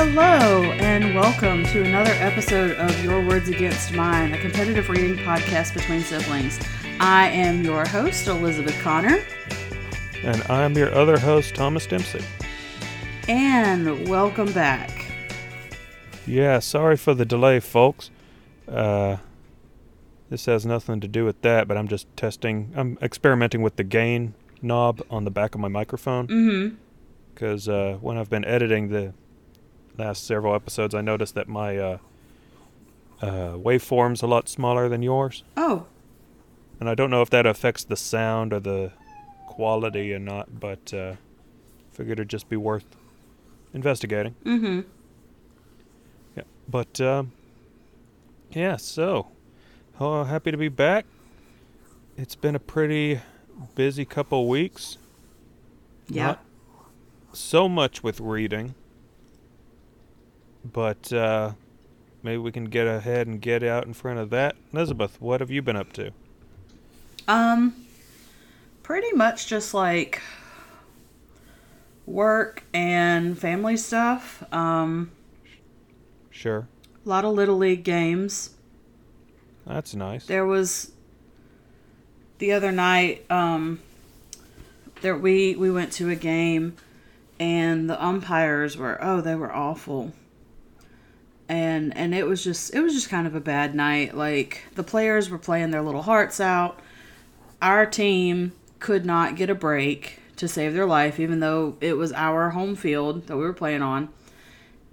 [0.00, 5.74] Hello, and welcome to another episode of Your Words Against Mine, a competitive reading podcast
[5.74, 6.60] between siblings.
[7.00, 9.18] I am your host, Elizabeth Connor,
[10.22, 12.22] And I'm your other host, Thomas Dempsey.
[13.28, 15.10] and welcome back.
[16.28, 18.12] Yeah, sorry for the delay, folks.
[18.68, 19.16] Uh,
[20.30, 22.72] this has nothing to do with that, but I'm just testing.
[22.76, 26.76] I'm experimenting with the gain knob on the back of my microphone Mm-hmm.
[27.34, 29.12] because uh, when I've been editing the
[29.98, 31.98] last several episodes, I noticed that my uh,
[33.20, 35.86] uh, waveform's a lot smaller than yours, Oh,
[36.80, 38.92] and I don't know if that affects the sound or the
[39.46, 41.14] quality or not, but uh,
[41.92, 42.84] figured it'd just be worth
[43.74, 44.34] investigating.
[44.44, 44.80] mm-hmm.
[46.36, 47.32] Yeah, but um,
[48.52, 48.76] yeah.
[48.76, 49.26] So,
[49.98, 51.04] oh, happy to be back.
[52.16, 53.20] It's been a pretty
[53.74, 54.98] busy couple weeks.
[56.08, 56.26] Yeah.
[56.26, 56.44] Not
[57.32, 58.74] so much with reading,
[60.64, 61.52] but uh,
[62.22, 64.56] maybe we can get ahead and get out in front of that.
[64.72, 66.10] Elizabeth, what have you been up to?
[67.26, 67.74] Um,
[68.82, 70.20] pretty much just like
[72.06, 74.42] work and family stuff.
[74.52, 75.10] Um,
[76.30, 76.68] Sure,
[77.04, 78.50] a lot of little league games.
[79.66, 80.24] that's nice.
[80.26, 80.92] There was
[82.38, 83.28] the other night.
[83.28, 83.80] Um,
[85.02, 86.76] there we we went to a game,
[87.40, 90.12] and the umpires were oh they were awful.
[91.48, 94.14] And and it was just it was just kind of a bad night.
[94.16, 96.80] Like the players were playing their little hearts out.
[97.62, 102.12] Our team could not get a break to save their life, even though it was
[102.12, 104.08] our home field that we were playing on.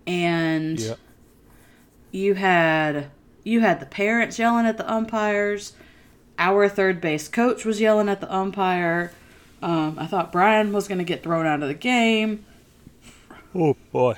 [0.07, 0.99] And Yep.
[2.11, 3.11] you had
[3.43, 5.73] you had the parents yelling at the umpires.
[6.39, 9.11] Our third base coach was yelling at the umpire.
[9.61, 12.45] Um, I thought Brian was going to get thrown out of the game.
[13.53, 14.15] Oh boy.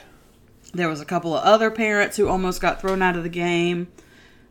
[0.73, 3.87] There was a couple of other parents who almost got thrown out of the game.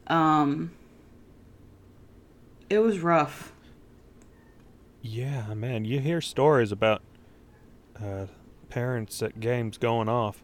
[0.07, 0.73] Um,
[2.71, 3.53] it was rough.
[5.03, 7.03] Yeah, man, you hear stories about
[8.03, 8.27] uh,
[8.69, 10.43] parents at games going off.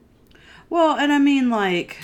[0.70, 1.98] Well, and I mean like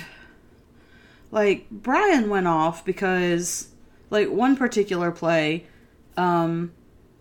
[1.31, 3.69] like Brian went off because
[4.11, 5.65] like one particular play
[6.17, 6.73] um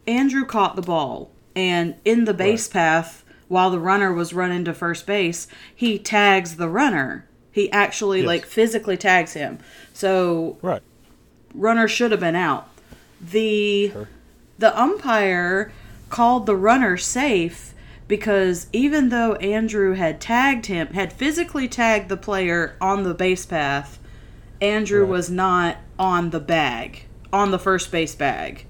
[0.08, 4.74] Andrew caught the ball and in the base path while the runner was running to
[4.74, 7.26] first base, he tags the runner.
[7.52, 8.28] He actually Yes.
[8.28, 9.60] like physically tags him.
[9.94, 10.82] So Right.
[11.54, 12.68] runner should have been out.
[13.22, 14.08] The Sure.
[14.60, 15.72] the umpire
[16.10, 17.74] called the runner safe
[18.08, 23.46] because even though Andrew had tagged him, had physically tagged the player on the base
[23.46, 24.00] path,
[24.62, 25.10] Andrew Right.
[25.10, 27.04] was not on the bag,
[27.34, 28.66] on the first base bag.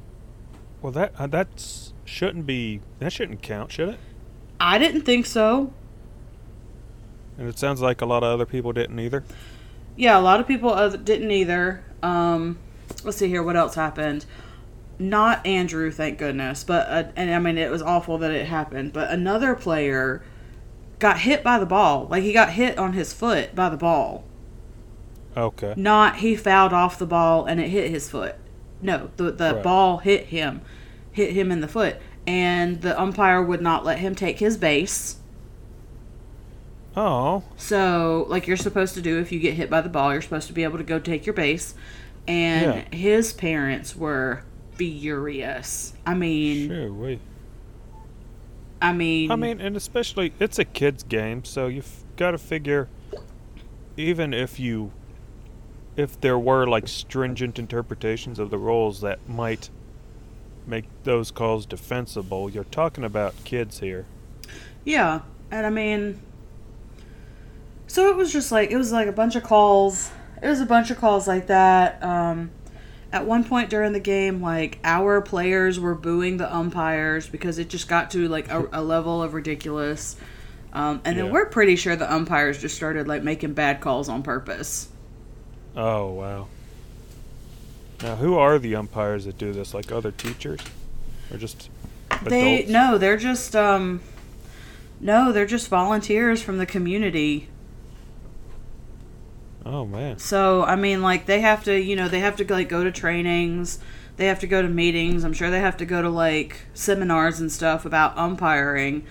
[0.81, 3.99] Well, that uh, that's shouldn't be that shouldn't count, should it?
[4.59, 5.71] I didn't think so.
[7.37, 9.23] And it sounds like a lot of other people didn't either.
[9.95, 11.83] Yeah, a lot of people didn't either.
[12.01, 12.57] Um,
[13.03, 14.25] let's see here, what else happened?
[14.99, 16.63] Not Andrew, thank goodness.
[16.63, 18.93] But uh, and I mean, it was awful that it happened.
[18.93, 20.23] But another player
[20.97, 22.07] got hit by the ball.
[22.09, 24.23] Like he got hit on his foot by the ball.
[25.35, 25.75] Okay.
[25.77, 28.35] Not he fouled off the ball and it hit his foot.
[28.81, 29.63] No, the the Right.
[29.63, 30.61] ball hit him,
[31.11, 35.15] hit him in the foot, and the umpire would not let him take his base.
[36.95, 40.21] Oh, So, like you're supposed to do if you get hit by the ball, you're
[40.21, 41.75] supposed to be able to go take your base.
[42.27, 42.95] And Yeah.
[42.97, 44.43] his parents were
[44.73, 45.93] furious.
[46.05, 46.91] I mean, sure.
[46.91, 47.19] We.
[48.81, 52.87] I mean, I mean, and especially it's a kids' game, so you've got to figure.
[53.95, 54.91] Even if you,
[55.95, 59.69] if there were like stringent interpretations of the rules that might
[60.67, 64.05] make those calls defensible, you're talking about kids here.
[64.83, 66.21] yeah, and I mean,
[67.87, 70.11] so it was just like it was like a bunch of calls.
[70.41, 72.03] It was a bunch of calls like that.
[72.03, 72.51] Um,
[73.11, 77.69] at one point during the game, like our players were booing the umpires because it
[77.69, 80.17] just got to like a, a level of ridiculous.
[80.73, 84.21] Um, and then we're pretty sure the umpires just started like making bad calls on
[84.21, 84.89] purpose.
[85.75, 86.47] Oh wow.
[88.01, 89.73] Now, who are the umpires that do this?
[89.73, 90.59] Like other teachers,
[91.31, 91.69] or just
[92.23, 94.01] They no, they're just um
[94.99, 97.49] no, they're just volunteers from the community.
[99.65, 100.17] Oh man.
[100.19, 102.91] So, I mean like they have to, you know, they have to like go to
[102.91, 103.79] trainings,
[104.15, 105.23] they have to go to meetings.
[105.23, 109.05] I'm sure they have to go to like seminars and stuff about umpiring.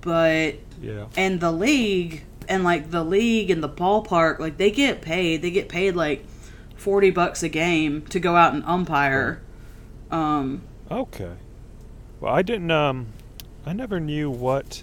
[0.00, 1.06] But Yeah.
[1.16, 5.42] and the league and like the league and the ballpark, like they get paid.
[5.42, 6.24] They get paid like
[6.78, 9.42] 40 bucks a game to go out and umpire.
[10.10, 11.32] Um Okay.
[12.20, 12.70] Well, I didn't.
[12.70, 13.08] Um,
[13.66, 14.82] I never knew what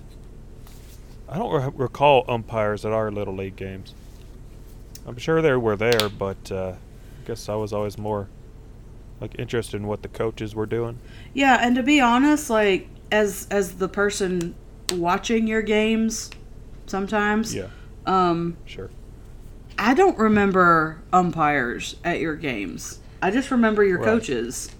[1.27, 3.93] I don't re- recall umpires at our little league games.
[5.07, 8.27] I'm sure they were there, but uh, I guess I was always more
[9.19, 10.99] like interested in what the coaches were doing.
[11.33, 14.55] Yeah, and to be honest, like as as the person
[14.93, 16.29] watching your games
[16.85, 17.67] sometimes, Yeah,
[18.05, 18.89] um sure.
[19.77, 22.99] I don't remember umpires at your games.
[23.21, 24.05] I just remember your Right.
[24.05, 24.71] coaches.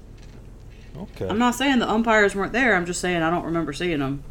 [0.97, 1.27] Okay.
[1.27, 2.75] I'm not saying the umpires weren't there.
[2.75, 4.23] I'm just saying I don't remember seeing them.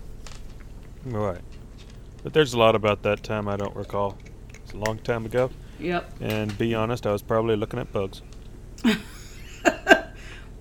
[1.05, 1.41] Right.
[2.23, 4.17] But there's a lot about that time I don't recall.
[4.55, 5.51] It's a long time ago.
[5.79, 6.11] Yep.
[6.21, 8.23] And be honest, I was probably looking at bugs.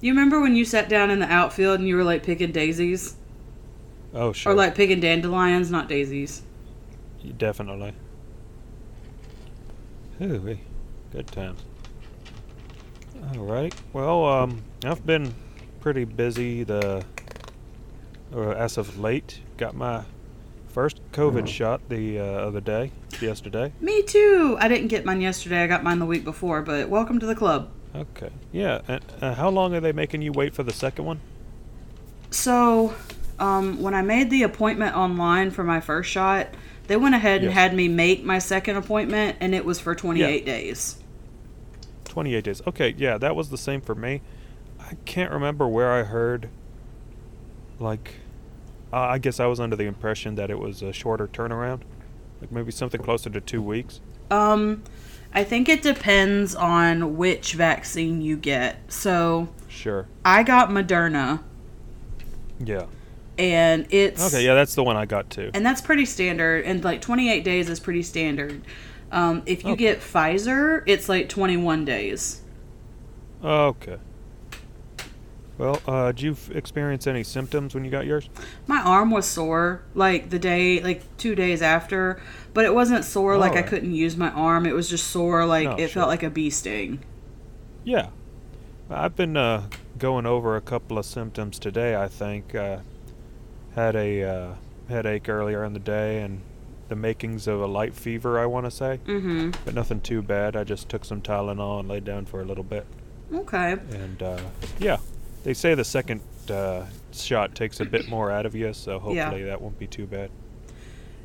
[0.01, 3.15] You remember when you sat down in the outfield and you were like picking daisies?
[4.13, 4.51] Oh, sure.
[4.51, 6.41] Or like picking dandelions, not daisies.
[7.37, 7.93] Definitely.
[10.21, 10.57] Ooh,
[11.11, 11.63] good times.
[13.35, 13.73] All right.
[13.93, 15.33] Well, um, I've been
[15.79, 17.03] pretty busy the
[18.33, 19.41] or as of late.
[19.57, 20.03] Got my
[20.67, 23.71] first COVID shot the uh, other day, yesterday.
[23.79, 24.57] Me too.
[24.59, 25.63] I didn't get mine yesterday.
[25.63, 27.69] I got mine the week before, but welcome to the club.
[27.95, 28.29] Okay.
[28.51, 28.81] Yeah.
[28.87, 31.21] And uh, how long are they making you wait for the second one?
[32.31, 32.95] So,
[33.39, 36.47] um, when I made the appointment online for my first shot,
[36.87, 37.53] they went ahead and Yes.
[37.53, 40.97] had me make my second appointment, and it was for 28 days.
[42.05, 42.61] 28 days.
[42.67, 44.21] Okay, yeah, that was the same for me.
[44.79, 46.49] I can't remember where I heard.
[47.79, 48.15] Like,
[48.91, 51.81] uh, I guess I was under the impression that it was a shorter turnaround.
[52.41, 53.99] Like maybe something closer to two weeks.
[54.29, 54.83] Um,
[55.33, 58.77] I think it depends on which vaccine you get.
[58.91, 60.07] So, Sure.
[60.23, 61.41] I got Moderna,
[62.63, 62.85] Yeah.
[63.37, 65.51] And it's Okay, yeah, that's the one I got too.
[65.53, 66.65] and that's pretty standard.
[66.65, 68.61] And like 28 days is pretty standard.
[69.11, 69.85] Um, if you Okay.
[69.85, 72.41] get Pfizer, it's like 21 days.
[73.43, 73.97] Okay.
[75.57, 78.27] Well, uh, did you experience any symptoms when you got yours?
[78.65, 82.19] My arm was sore like the day, like two days after,
[82.55, 84.65] but it wasn't sore like I couldn't use my arm.
[84.65, 86.01] It was just sore like Oh, it sure.
[86.01, 86.99] felt like a bee sting.
[87.83, 88.07] Yeah.
[88.89, 89.67] I've been uh,
[89.99, 92.55] going over a couple of symptoms today, I think.
[92.55, 92.79] Uh,
[93.75, 94.53] had a uh,
[94.89, 96.41] headache earlier in the day and
[96.89, 98.99] the makings of a light fever, I want to say.
[99.05, 99.51] Mm-hmm.
[99.65, 100.55] But nothing too bad.
[100.55, 102.85] I just took some Tylenol and laid down for a little bit.
[103.33, 103.77] Okay.
[103.91, 104.39] And uh,
[104.79, 104.97] yeah,
[105.43, 109.23] they say the second uh, shot takes a bit more out of you, so Yeah.
[109.25, 110.29] hopefully that won't be too bad.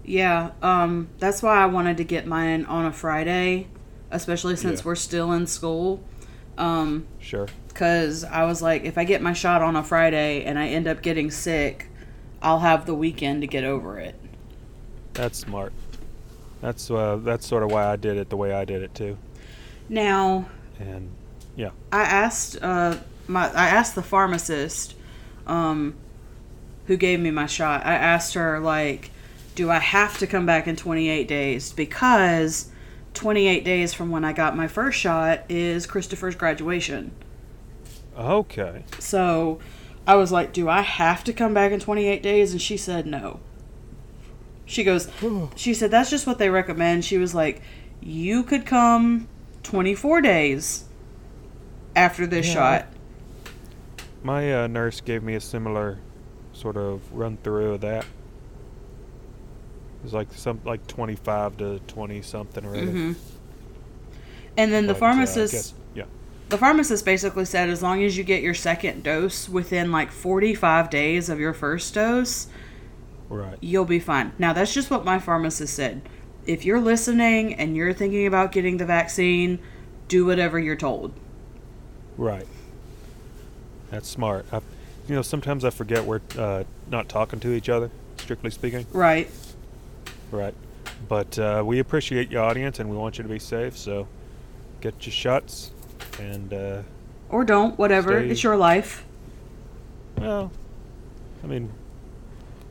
[0.04, 0.52] Yeah.
[0.62, 1.08] Um.
[1.18, 3.66] That's why I wanted to get mine on a Friday,
[4.10, 4.86] especially since Yeah.
[4.86, 6.02] we're still in school.
[6.56, 7.06] Um.
[7.18, 7.46] Sure.
[7.68, 10.88] Because I was like, if I get my shot on a Friday and I end
[10.88, 11.90] up getting sick,
[12.42, 14.14] I'll have the weekend to get over it.
[15.14, 15.72] That's smart.
[16.60, 19.16] That's uh, that's sort of why I did it the way I did it too.
[19.88, 20.48] Now,
[20.78, 21.10] And
[21.56, 22.96] yeah, I asked uh
[23.26, 24.94] my I asked the pharmacist
[25.46, 25.94] um
[26.86, 27.84] who gave me my shot.
[27.84, 29.10] I asked her like
[29.54, 32.70] do I have to come back in 28 days because
[33.14, 37.10] 28 days from when I got my first shot is Christopher's graduation.
[38.16, 38.84] okay.
[39.00, 39.58] So
[40.08, 43.06] I was like, "Do I have to come back in 28 days?" and she said
[43.06, 43.38] no.
[44.66, 45.08] She goes
[45.54, 47.04] she said that's just what they recommend.
[47.04, 47.62] She was like,
[48.00, 49.28] "You could come
[49.62, 50.84] 24 days
[51.94, 52.86] after this Yeah, shot."
[54.22, 55.98] My uh, nurse gave me a similar
[56.52, 58.04] sort of run through of that.
[58.04, 62.86] It was like some like twenty five to twenty something or other.
[62.86, 63.12] hmm
[64.56, 65.78] And then the But, uh, pharmacist, guess- yeah.
[66.48, 70.88] The pharmacist basically said, as long as you get your second dose within like 45
[70.90, 72.48] days of your first dose,
[73.28, 73.58] Right.
[73.60, 74.32] you'll be fine.
[74.38, 76.02] Now that's just what my pharmacist said.
[76.46, 79.58] If you're listening and you're thinking about getting the vaccine,
[80.08, 81.12] do whatever you're told.
[82.16, 82.46] Right.
[83.90, 84.46] That's smart.
[84.50, 84.56] I,
[85.06, 88.86] you know, sometimes I forget we're uh, not talking to each other, strictly speaking.
[88.92, 89.30] Right.
[90.30, 90.54] Right.
[91.06, 93.76] But uh, we appreciate your audience and we want you to be safe.
[93.76, 94.08] So
[94.80, 95.72] get your shots
[96.18, 96.82] and uh,
[97.28, 98.20] Or don't, whatever.
[98.20, 99.04] Stay- It's your life.
[100.18, 100.50] well,
[101.42, 101.70] I mean,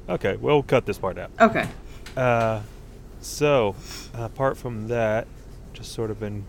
[0.10, 1.32] okay, we'll cut this part out.
[1.40, 1.68] Okay.
[2.16, 2.62] Uh,
[3.22, 3.76] so,
[4.14, 5.28] apart from that,
[5.74, 6.44] just sort of been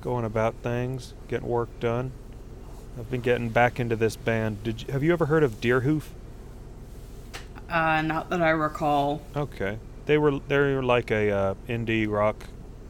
[0.00, 2.12] going about things, getting work done.
[2.98, 4.62] I've been getting back into this band.
[4.64, 6.04] Did you, have you ever heard of Deerhoof?
[7.70, 9.22] Uh, not that I recall.
[9.34, 12.36] Okay, they were they were like a uh, indie rock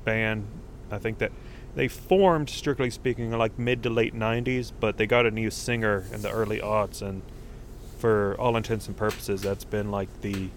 [0.04, 0.44] band.
[0.90, 1.30] I think that
[1.74, 6.04] they formed, strictly speaking, like mid to late '90s, but they got a new singer
[6.12, 7.22] in the early aughts, and
[7.98, 10.48] for all intents and purposes, that's been like the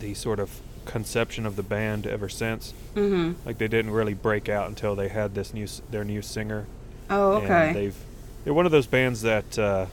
[0.00, 2.72] the sort of conception of the band ever since.
[2.94, 3.32] Mm-hmm.
[3.46, 6.66] Like they didn't really break out until they had this new their new singer.
[7.10, 7.72] Oh, And okay.
[7.72, 7.96] they've
[8.44, 9.86] they're one of those bands that uh,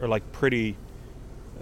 [0.00, 0.76] are like pretty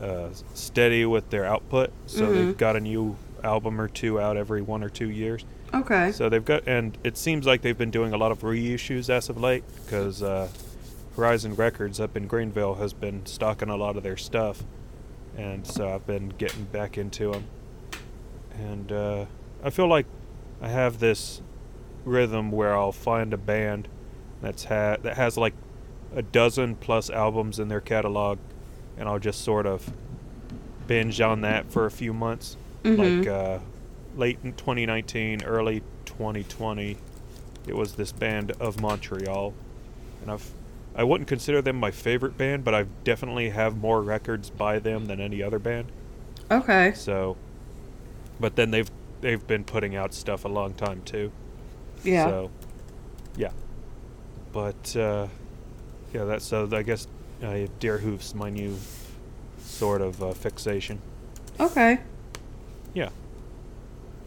[0.00, 1.90] uh, steady with their output.
[2.06, 2.34] So Mhm.
[2.34, 5.44] they've got a new album or two out every one or two years.
[5.74, 6.12] Okay.
[6.12, 9.28] So they've got, and it seems like they've been doing a lot of reissues as
[9.28, 10.48] of late because uh,
[11.16, 14.62] Horizon Records up in Greenville has been stocking a lot of their stuff,
[15.36, 17.44] and so I've been getting back into them.
[18.58, 19.24] And uh,
[19.62, 20.06] I feel like
[20.60, 21.42] I have this
[22.04, 23.88] rhythm where I'll find a band
[24.40, 25.54] that's ha- that has like
[26.16, 28.38] a dozen plus albums in their catalog,
[28.96, 29.92] and I'll just sort of
[30.86, 33.18] binge on that for a few months Mhm.
[33.20, 33.58] like uh,
[34.16, 36.96] late in 2019, early 2020.
[37.66, 39.54] It was this band of Montreal,
[40.22, 40.52] and I've
[40.94, 45.06] I wouldn't consider them my favorite band, but I definitely have more records by them
[45.06, 45.92] than any other band.
[46.50, 46.92] okay.
[46.94, 47.36] So,
[48.40, 51.30] but then they've they've been putting out stuff a long time too.
[52.02, 52.26] Yeah.
[52.26, 52.50] So,
[53.36, 53.52] yeah.
[54.52, 55.28] But uh,
[56.12, 56.68] yeah, that's so.
[56.72, 57.06] I guess
[57.42, 58.76] uh, Deerhoof's my new
[59.60, 61.00] sort of uh, fixation.
[61.60, 62.00] Okay.
[62.94, 63.10] Yeah.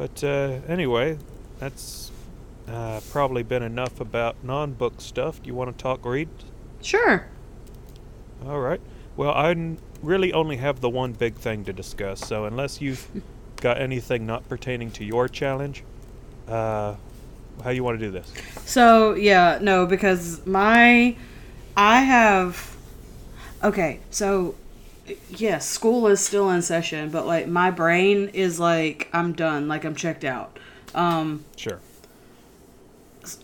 [0.02, 1.20] But uh, anyway,
[1.60, 2.10] that's
[2.68, 5.44] uh, probably been enough about non-book stuff.
[5.44, 6.28] Do you want to talk read?
[6.82, 7.28] Sure.
[8.44, 8.82] All right.
[9.16, 12.20] Well, I really only have the one big thing to discuss.
[12.20, 13.08] So unless you've
[13.58, 15.84] got anything not pertaining to your challenge,
[16.48, 16.96] uh,
[17.64, 18.34] how you want to do this?
[18.66, 21.16] So yeah, no, because my
[21.78, 22.76] I have
[23.64, 24.56] okay, so
[25.30, 29.84] yes, school is still in session, but like my brain is like I'm done, like
[29.86, 30.58] I'm checked out.
[30.94, 31.80] Um Sure.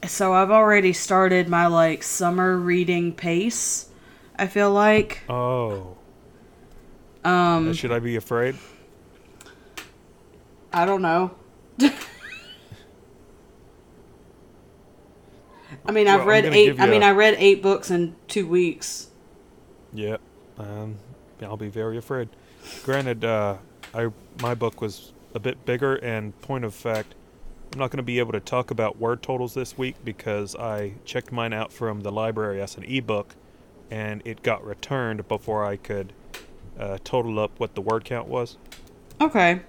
[0.05, 3.89] so I've already started my like summer reading pace.
[4.37, 5.95] I feel like Oh.
[7.23, 8.55] um Should I be afraid?
[10.73, 11.31] I don't know.
[15.85, 16.79] I mean, I've Well, read eight.
[16.79, 19.07] I mean, a- I read eight books in two weeks.
[19.93, 20.19] Yep.
[20.57, 20.97] Um,
[21.41, 22.29] I'll be very afraid.
[22.83, 23.57] Granted, uh,
[23.93, 24.09] I
[24.41, 27.15] my book was a bit bigger, and point of fact,
[27.73, 30.93] I'm not going to be able to talk about word totals this week because I
[31.05, 33.35] checked mine out from the library as an ebook,
[33.91, 36.13] and it got returned before I could
[36.79, 38.57] uh, total up what the word count was.
[39.19, 39.61] Okay.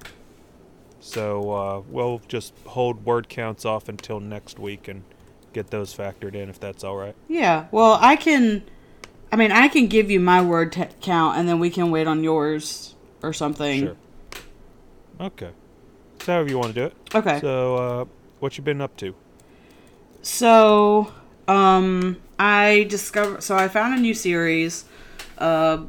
[1.00, 5.04] So uh, we'll just hold word counts off until next week and
[5.52, 7.14] get those factored in if that's all right.
[7.28, 7.66] Yeah.
[7.70, 8.64] Well, I can.
[9.30, 12.06] I mean, I can give you my word t- count, and then we can wait
[12.06, 13.80] on yours or something.
[13.86, 13.96] Sure.
[15.20, 15.50] Okay.
[16.20, 16.94] So however you want to do it.
[17.14, 17.40] Okay.
[17.40, 18.04] So, uh,
[18.40, 19.14] what you been up to?
[20.22, 21.12] So,
[21.46, 23.42] um, I discovered.
[23.42, 24.84] So I found a new series.
[25.36, 25.84] Uh,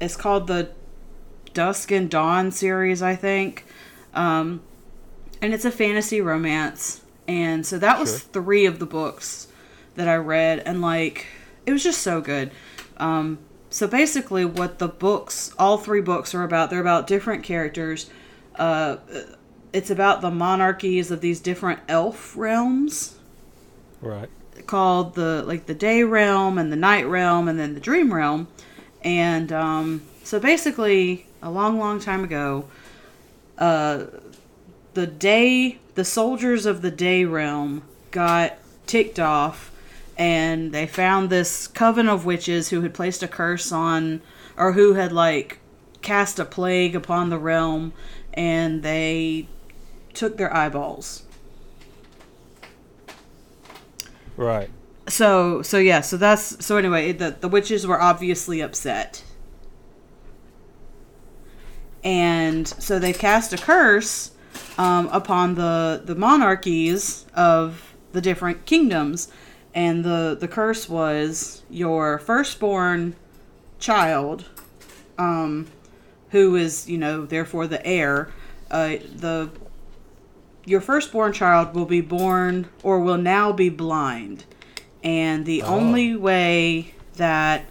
[0.00, 0.70] it's called the
[1.54, 3.64] Dusk and Dawn series, I think.
[4.14, 4.62] Um,
[5.40, 7.02] and it's a fantasy romance.
[7.28, 8.18] And so that was Sure.
[8.42, 9.48] three of the books
[9.96, 11.26] that I read, and like
[11.66, 12.50] it was just so good.
[12.96, 18.08] Um, so basically, what the books, all three books, are about, they're about different characters.
[18.54, 18.96] Uh,
[19.72, 23.18] it's about the monarchies of these different elf realms
[24.00, 24.28] Right.
[24.66, 28.48] called the like the day realm and the night realm and then the dream realm
[29.02, 32.66] and um, so basically a long long time ago
[33.58, 34.04] uh,
[34.94, 38.54] the day the soldiers of the day realm got
[38.86, 39.70] ticked off
[40.18, 44.22] and they found this coven of witches who had placed a curse on
[44.56, 45.58] or who had like
[46.00, 47.92] cast a plague upon the realm
[48.32, 49.48] and they
[50.14, 51.24] took their eyeballs.
[54.36, 54.68] Right.
[55.08, 59.22] so so yeah so that's so anyway the the witches were obviously upset.
[62.04, 64.30] And so they cast a curse
[64.78, 69.28] um, upon the the monarchies of the different kingdoms
[69.76, 73.14] and the the curse was your firstborn
[73.78, 74.46] child
[75.18, 75.66] um
[76.30, 78.32] who is you know therefore the heir
[78.72, 79.48] uh the
[80.64, 84.44] your firstborn child will be born or will now be blind.
[85.04, 85.76] And the Oh.
[85.76, 87.66] only way that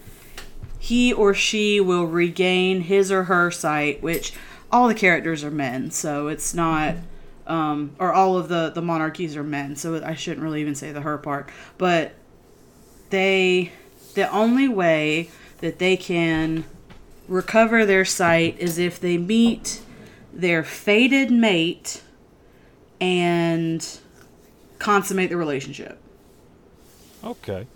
[0.80, 4.32] he or she will regain his or her sight, which
[4.72, 6.96] all the characters are men, so it's not,
[7.48, 10.92] um, or all of the, the monarchies are men, so I shouldn't really even say
[10.92, 11.50] the her part.
[11.78, 12.14] But
[13.10, 13.72] they,
[14.16, 16.66] the only way that they can
[17.28, 19.82] recover their sight is if they meet
[20.34, 22.02] their fated mate
[23.00, 24.00] and
[24.80, 26.00] consummate the relationship.
[27.24, 27.68] Okay.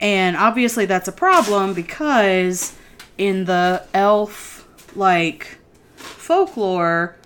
[0.00, 2.76] And obviously that's a problem because
[3.18, 4.66] in the elf
[4.96, 5.58] like
[5.96, 7.16] folklore,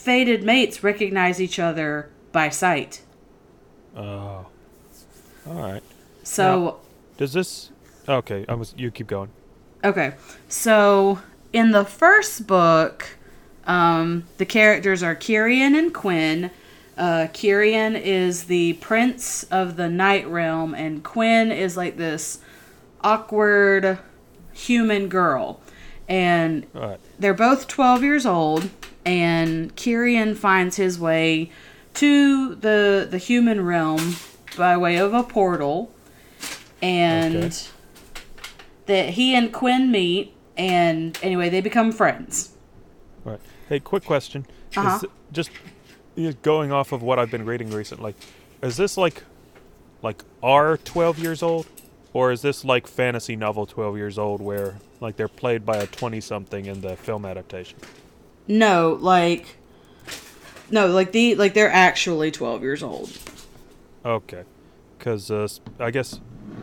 [0.00, 3.02] fated mates recognize each other by sight.
[3.96, 4.46] Oh.
[5.46, 5.82] all right.
[6.22, 6.80] So
[7.16, 7.70] Does this?
[8.08, 8.44] Okay.
[8.48, 8.74] I was.
[8.76, 9.30] You keep going.
[9.84, 10.14] Okay.
[10.48, 11.20] So
[11.52, 13.06] in the first book,
[13.66, 16.50] um, the characters are Kyrian and Quinn.
[16.96, 22.40] Uh, Kyrian is the prince of the night realm, and Quinn is like this
[23.02, 23.98] awkward
[24.52, 25.60] human girl.
[26.08, 26.98] And Right.
[27.18, 28.68] they're both 12 years old,
[29.04, 31.50] and Kyrian finds his way
[31.94, 34.16] to the the human realm
[34.56, 35.92] by way of a portal,
[36.82, 37.56] and Okay.
[38.86, 42.50] that he and Quinn meet, and anyway, they become friends.
[43.24, 43.40] Right.
[43.68, 44.46] Hey, quick question.
[44.76, 45.00] Uh-huh.
[45.02, 45.50] It just
[46.42, 48.14] going off of what I've been reading recently,
[48.62, 49.22] is this like
[50.02, 51.66] like our 12 years old
[52.12, 55.86] or is this like fantasy novel 12 years old where like they're played by a
[55.86, 57.78] 20 something in the film adaptation?
[58.50, 59.46] No, like
[60.70, 63.16] no, like the like they're actually 12 years old.
[64.04, 64.42] Okay.
[64.98, 65.46] Cuz uh,
[65.78, 66.20] I guess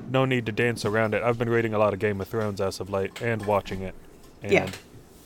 [0.10, 1.24] no need to dance around it.
[1.24, 3.96] I've been reading a lot of Game of Thrones as of late and watching it.
[4.44, 4.70] And Yeah.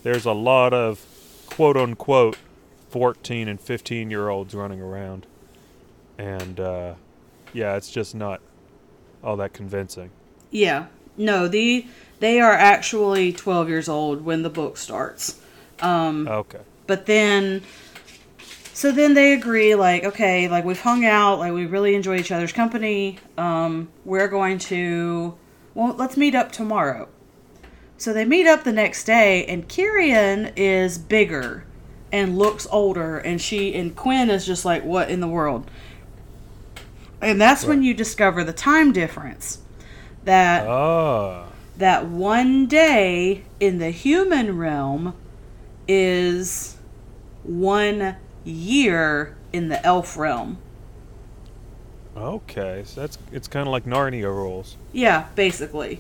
[0.03, 1.03] there's a lot of
[1.47, 2.37] quote unquote
[2.89, 5.25] 14 and 15 year olds running around.
[6.19, 6.93] And uh,
[7.53, 8.39] yeah, it's just not
[9.23, 10.11] all that convincing.
[10.51, 10.85] Yeah.
[11.17, 11.87] No, the
[12.19, 15.40] they are actually 12 years old when the book starts.
[15.81, 16.59] Um Okay.
[16.87, 17.61] but then
[18.73, 22.31] so then they agree like okay like we've hung out like we really enjoy each
[22.31, 25.37] other's company um we're going to
[25.75, 27.07] well let's meet up tomorrow
[27.97, 31.65] so they meet up the next day and Kyrian is bigger
[32.11, 35.69] and looks older and she and Quinn is just like what in the world
[37.21, 39.59] and that's when you discover the time difference
[40.23, 41.45] that Ah.
[41.77, 45.13] that one day in the human realm
[45.87, 46.77] is
[47.43, 50.57] one year in the elf realm.
[52.15, 52.83] Okay.
[52.85, 54.75] So that's it's kind of like Narnia rules.
[54.91, 55.99] Yeah, basically.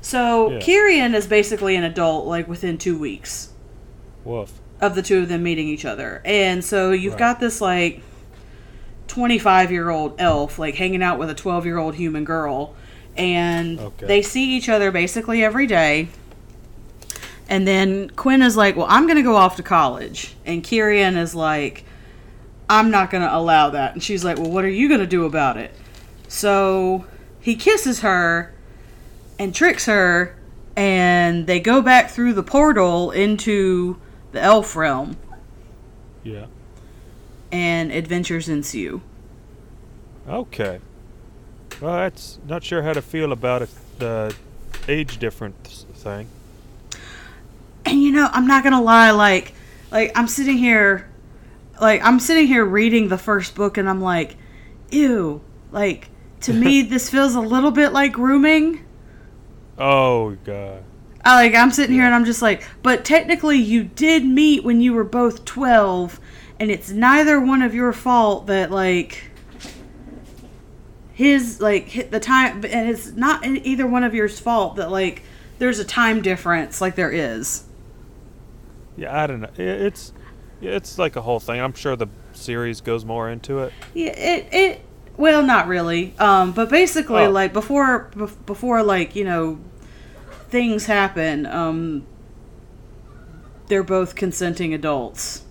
[0.00, 0.58] So Yeah.
[0.58, 3.50] Kyrian is basically an adult like within two weeks
[4.24, 4.52] Woof.
[4.80, 6.20] of the two of them meeting each other.
[6.24, 7.18] And so you've Right.
[7.20, 8.02] got this like
[9.08, 12.74] 25 year old elf like hanging out with a 12 year old human girl.
[13.16, 14.06] And Okay.
[14.06, 16.08] they see each other basically every day.
[17.48, 20.34] And then Quinn is like, Well, I'm going to go off to college.
[20.44, 21.84] And Kyrian is like,
[22.68, 23.92] I'm not going to allow that.
[23.92, 25.74] And she's like, Well, what are you going to do about it?
[26.28, 27.06] So
[27.40, 28.54] he kisses her
[29.38, 30.36] and tricks her.
[30.74, 34.00] And they go back through the portal into
[34.32, 35.18] the elf realm.
[36.22, 36.46] Yeah.
[37.50, 39.02] And adventures ensue.
[40.26, 40.80] Okay.
[41.80, 43.70] Well, that's not sure how to feel about it.
[43.98, 44.34] The
[44.88, 46.28] age difference thing.
[47.84, 49.54] And you know, I'm not gonna lie, like
[49.90, 51.08] like I'm sitting here
[51.80, 54.36] like I'm sitting here reading the first book and I'm like,
[54.90, 55.42] ew.
[55.70, 56.08] Like
[56.42, 58.84] to me this feels a little bit like grooming.
[59.78, 60.84] Oh god.
[61.24, 64.80] I like I'm sitting here and I'm just like, but technically you did meet when
[64.80, 66.18] you were both 12
[66.58, 69.30] and it's neither one of your fault that like
[71.12, 75.22] his like hit the time and it's not either one of yours fault that like
[75.58, 77.64] there's a time difference like there is.
[78.96, 79.50] Yeah, I don't know.
[79.56, 80.12] It's
[80.60, 81.60] it's like a whole thing.
[81.60, 83.72] I'm sure the series goes more into it.
[83.94, 84.80] Yeah, it it
[85.16, 86.14] well, not really.
[86.18, 87.30] Um, but basically, Oh.
[87.30, 89.58] like before bef- before like you know
[90.48, 92.06] things happen, um,
[93.68, 95.42] they're both consenting adults.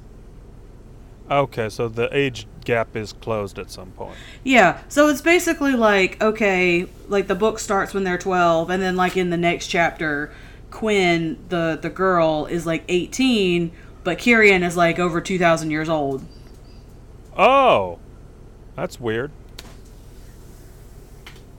[1.29, 4.15] Okay, so the age gap is closed at some point.
[4.43, 8.95] Yeah, so it's basically like okay, like the book starts when they're twelve, and then
[8.95, 10.31] like in the next chapter,
[10.71, 13.71] Quinn, the the girl, is like eighteen,
[14.03, 16.25] but Kyrian is like over two thousand years old.
[17.37, 17.99] Oh,
[18.75, 19.31] that's weird.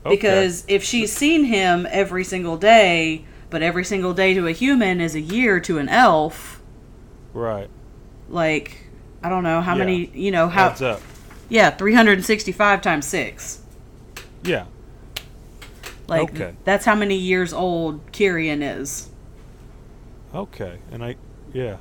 [0.04, 0.16] Okay.
[0.16, 5.00] Because if she's seen him every single day, but every single day to a human
[5.00, 6.60] is a year to an elf,
[7.32, 7.68] right,
[8.28, 8.78] like
[9.22, 9.78] I don't know how Yeah.
[9.84, 10.74] many, you know, how
[11.48, 13.60] yeah, 365 times 6.
[14.42, 14.64] Yeah.
[16.12, 16.52] Like Okay.
[16.64, 19.08] that's how many years old Kyrian is.
[20.34, 21.16] Okay, and I
[21.54, 21.76] yeah.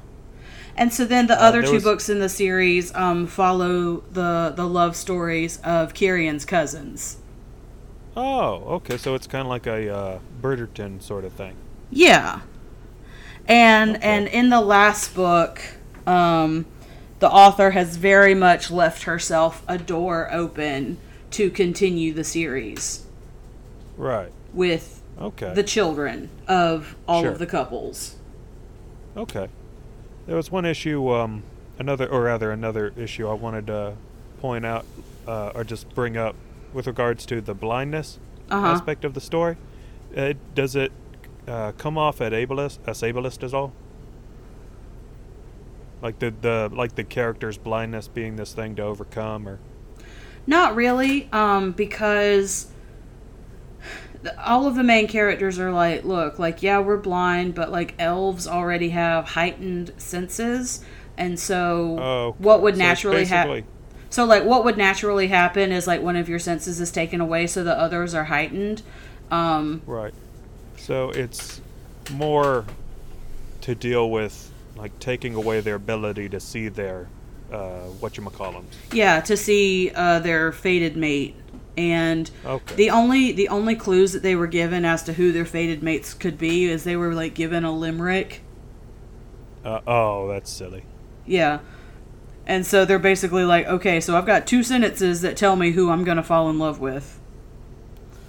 [0.78, 4.54] And so then the Uh, other two was- books in the series um, follow the
[4.56, 7.18] the love stories of Kyrian's cousins.
[8.16, 8.98] Oh, okay.
[8.98, 11.54] So it's kind of like a uh, Bridgerton sort of thing.
[11.90, 12.42] Yeah.
[13.48, 14.08] And Okay.
[14.08, 15.62] and in the last book,
[16.08, 16.66] um,
[17.20, 20.98] the author has very much left herself a door open
[21.32, 23.06] to continue the series
[24.02, 24.32] Right.
[24.54, 25.54] with Okay.
[25.54, 27.32] the children of all Sure.
[27.32, 28.16] of the couples.
[29.16, 29.48] Okay.
[30.26, 31.44] There was one issue, um,
[31.78, 33.94] another, or rather, another issue I wanted to
[34.40, 34.86] point out,
[35.28, 36.36] uh, or just bring up
[36.74, 38.18] with regards to the blindness
[38.50, 38.66] Uh-huh.
[38.68, 39.56] aspect of the story.
[40.18, 40.92] Uh, does it
[41.48, 43.72] uh, come off at ableist, as ableist as all?
[46.02, 49.60] Like the the like the character's blindness being this thing to overcome, or
[50.48, 52.71] Not really, um, because
[54.38, 58.48] all of the main characters are like, look, like, yeah, we're blind, but like elves
[58.48, 60.84] already have heightened senses.
[61.18, 63.66] And so, oh, what would so naturally happen?
[64.10, 67.48] So, like, what would naturally happen is like one of your senses is taken away,
[67.48, 68.82] so the others are heightened.
[69.30, 70.14] Um, Right.
[70.78, 71.62] So it's
[72.12, 72.66] more
[73.62, 77.08] to deal with like taking away their ability to see their
[77.52, 78.66] uh, what you call them.
[78.92, 81.36] yeah, to see uh, their fated mate,
[81.78, 82.76] and Okay.
[82.76, 86.14] the only the only clues that they were given as to who their fated mates
[86.14, 88.42] could be is they were like given a limerick.
[89.64, 90.84] uh, oh, that's silly.
[91.26, 91.60] Yeah.
[92.48, 95.90] And so they're basically like, okay, so I've got two sentences that tell me who
[95.92, 97.20] I'm going to fall in love with.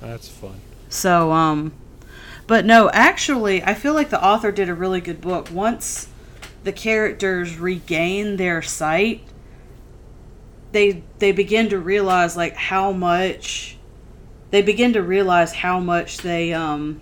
[0.00, 0.60] That's fun.
[0.90, 1.72] So, um,
[2.46, 5.50] but no, actually, I feel like the author did a really good book.
[5.50, 6.08] Once
[6.64, 9.22] the characters regain their sight,
[10.72, 13.76] they they begin to realize like how much
[14.50, 17.00] they begin to realize how much they um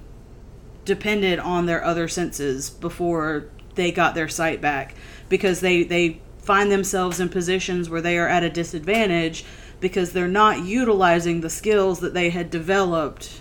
[0.85, 4.95] depended on their other senses before they got their sight back
[5.29, 9.45] because they they find themselves in positions where they are at a disadvantage
[9.79, 13.41] because they're not utilizing the skills that they had developed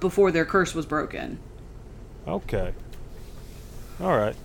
[0.00, 1.38] before their curse was broken.
[2.26, 2.72] Okay.
[4.00, 4.36] All right.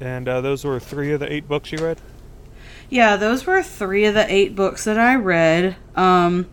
[0.00, 1.98] And uh, those were three of the eight books you read.
[2.90, 5.76] Yeah, those were three of the eight books that I read.
[5.94, 6.48] Um,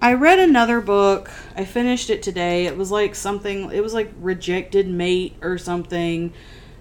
[0.00, 1.30] I read another book.
[1.56, 2.66] I finished it today.
[2.66, 3.70] It was like something.
[3.72, 6.32] It was like Rejected Mate or something.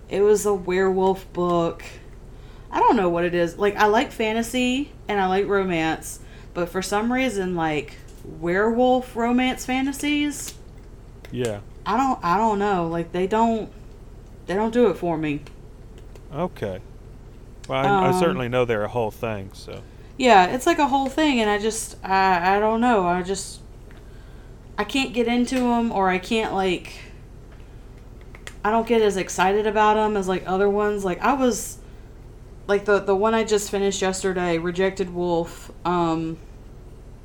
[0.10, 1.84] It was a werewolf book.
[2.70, 3.58] I don't know what it is.
[3.58, 6.20] Like I like fantasy and I like romance,
[6.54, 10.54] but for some reason, like werewolf romance fantasies,
[11.32, 11.62] Yeah.
[11.86, 12.24] I don't.
[12.24, 12.88] I don't know.
[12.88, 13.72] Like they don't.
[14.46, 15.42] They don't do it for me.
[16.34, 16.80] Okay.
[17.68, 19.52] Well, I, I Um, certainly know they're a whole thing.
[19.54, 19.82] So.
[20.18, 23.08] Yeah, it's like a whole thing, and I just, I, I don't know.
[23.08, 23.62] I just,
[24.78, 26.94] I can't get into them, or I can't like,
[28.64, 31.04] I don't get as excited about them as like other ones.
[31.04, 31.80] Like I was,
[32.68, 36.38] like the the one I just finished yesterday, Rejected Wolf, um,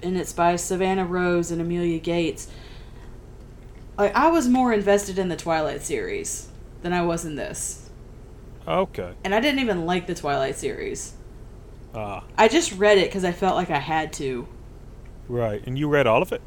[0.03, 2.49] and it's by Savannah Rose and Amelia Gates.
[3.97, 6.49] Like I was more invested in the Twilight series
[6.83, 7.88] than I was in this,
[8.69, 9.15] Okay.
[9.25, 11.15] and I didn't even like the Twilight series.
[11.95, 12.25] Ah.
[12.37, 14.47] I just read it because I felt like I had to.
[15.27, 15.63] Right.
[15.67, 16.43] And you read all of it.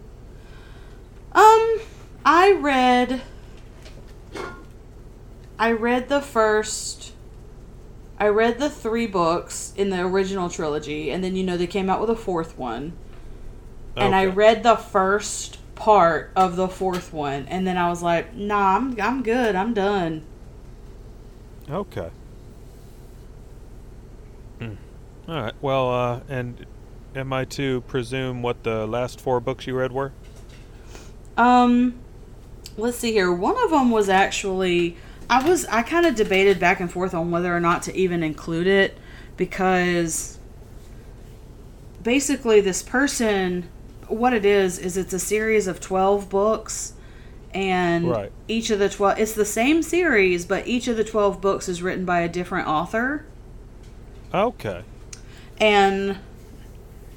[1.33, 1.79] Um,
[2.23, 3.21] I read.
[5.57, 7.13] I read the first.
[8.19, 11.89] I read the three books in the original trilogy, and then you know they came
[11.89, 12.93] out with a fourth one.
[13.95, 18.35] And I read the first part of the fourth one, and then I was like,
[18.35, 19.55] "Nah, I'm I'm good.
[19.55, 20.23] I'm done."
[21.71, 22.09] Okay.
[24.59, 24.73] Hmm.
[25.27, 25.53] All right.
[25.61, 26.65] Well, uh, and
[27.15, 30.11] am I to presume what the last four books you read were?
[31.37, 31.95] Um,
[32.77, 33.31] let's see here.
[33.31, 34.97] One of them was actually
[35.31, 38.21] I was I kind of debated back and forth on whether or not to even
[38.21, 38.97] include it
[39.37, 40.39] because
[42.03, 43.69] basically this person
[44.09, 46.93] what it is is it's a series of 12 books
[47.53, 48.31] and Right.
[48.47, 51.81] each of the 12 it's the same series but each of the 12 books is
[51.81, 53.25] written by a different author
[54.33, 54.81] Okay.
[55.59, 56.17] and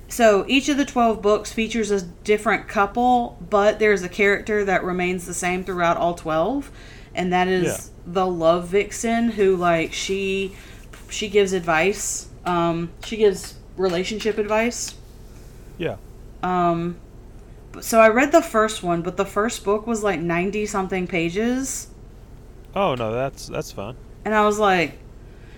[0.09, 4.85] so each of the 12 books features a different couple, but there's a character that
[4.85, 6.71] remains the same throughout all 12,
[7.17, 8.13] and that is Yeah.
[8.13, 10.53] the love vixen who like she
[11.09, 12.29] she gives advice.
[12.45, 14.95] Um she gives relationship advice.
[15.79, 15.97] Yeah.
[16.45, 16.97] Um
[17.81, 21.89] so I read the first one, but the first book was like 90 something pages,
[22.75, 23.97] Oh no, that's that's fine.
[24.25, 24.99] and I was like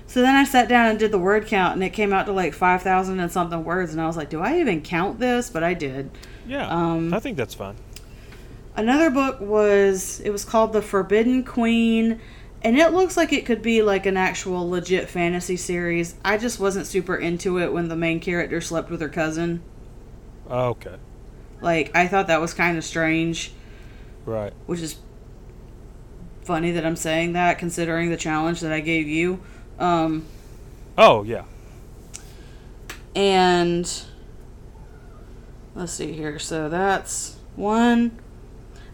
[0.06, 2.32] so then I sat down and did the word count, and it came out to
[2.32, 5.50] like 5,000 and something words, and I was like, do I even count this?
[5.50, 6.10] But I did.
[6.46, 6.68] Yeah.
[6.68, 7.74] Um, I think that's fine.
[8.76, 12.20] Another book was it was called The Forbidden Queen
[12.62, 16.14] and it looks like it could be like an actual legit fantasy series.
[16.24, 19.62] I just wasn't super into it when the main character slept with her cousin.
[20.50, 20.96] Okay.
[21.66, 23.50] Like I thought that was kind of strange,
[24.24, 24.52] Right.
[24.66, 24.98] which is
[26.44, 29.40] funny that I'm saying that considering the challenge that I gave you.
[29.80, 30.24] Um
[30.96, 31.42] Oh yeah.
[33.16, 34.02] and
[35.74, 36.38] let's see here.
[36.38, 38.16] So that's one.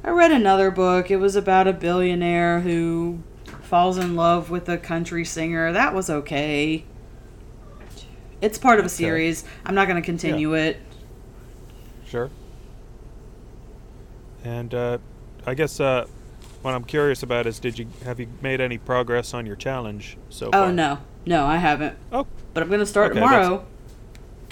[0.03, 1.11] I read another book.
[1.11, 3.23] It was about a billionaire who
[3.61, 5.73] falls in love with a country singer.
[5.73, 6.85] That was okay.
[8.41, 8.95] It's part of a Okay.
[8.95, 9.45] series.
[9.67, 10.79] I'm not going to continue it.
[12.07, 12.31] Sure.
[14.45, 14.99] And uh,
[15.47, 16.07] I guess uh,
[16.63, 20.17] what I'm curious about is, did you have you made any progress on your challenge
[20.31, 20.65] so far?
[20.65, 20.99] Oh no.
[21.25, 21.97] No, I haven't.
[22.13, 23.65] Oh, But I'm gonna start Okay, tomorrow.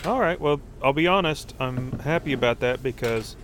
[0.05, 0.41] all right.
[0.41, 1.55] Well, I'll be honest.
[1.59, 3.35] I'm happy about that because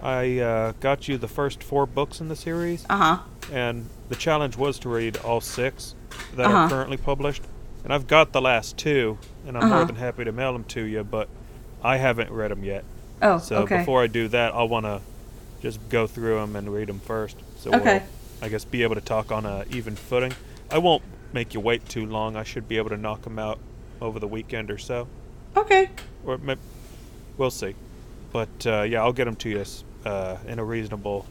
[0.00, 3.18] I uh, got you the first four books in the series, Uh huh.
[3.52, 5.96] and the challenge was to read all six
[6.36, 6.56] that Uh-huh.
[6.56, 7.42] are currently published.
[7.82, 9.84] And I've got the last two, and I'm more Uh-huh.
[9.86, 11.02] than happy to mail them to you.
[11.02, 11.28] But
[11.82, 12.84] I haven't read them yet.
[13.22, 13.78] Oh, So okay.
[13.78, 15.00] before I do that, I'll want to
[15.60, 17.36] just go through them and read them first.
[17.58, 17.98] So Okay.
[17.98, 20.32] we'll, I guess, be able to talk on a even footing.
[20.70, 22.36] I won't make you wait too long.
[22.36, 23.58] I should be able to knock them out
[24.00, 25.08] over the weekend or so,
[25.56, 25.90] okay.
[26.24, 26.56] or may
[27.36, 27.74] we'll see.
[28.32, 29.64] But uh, yeah, I'll get them to you
[30.04, 31.26] uh, in a reasonable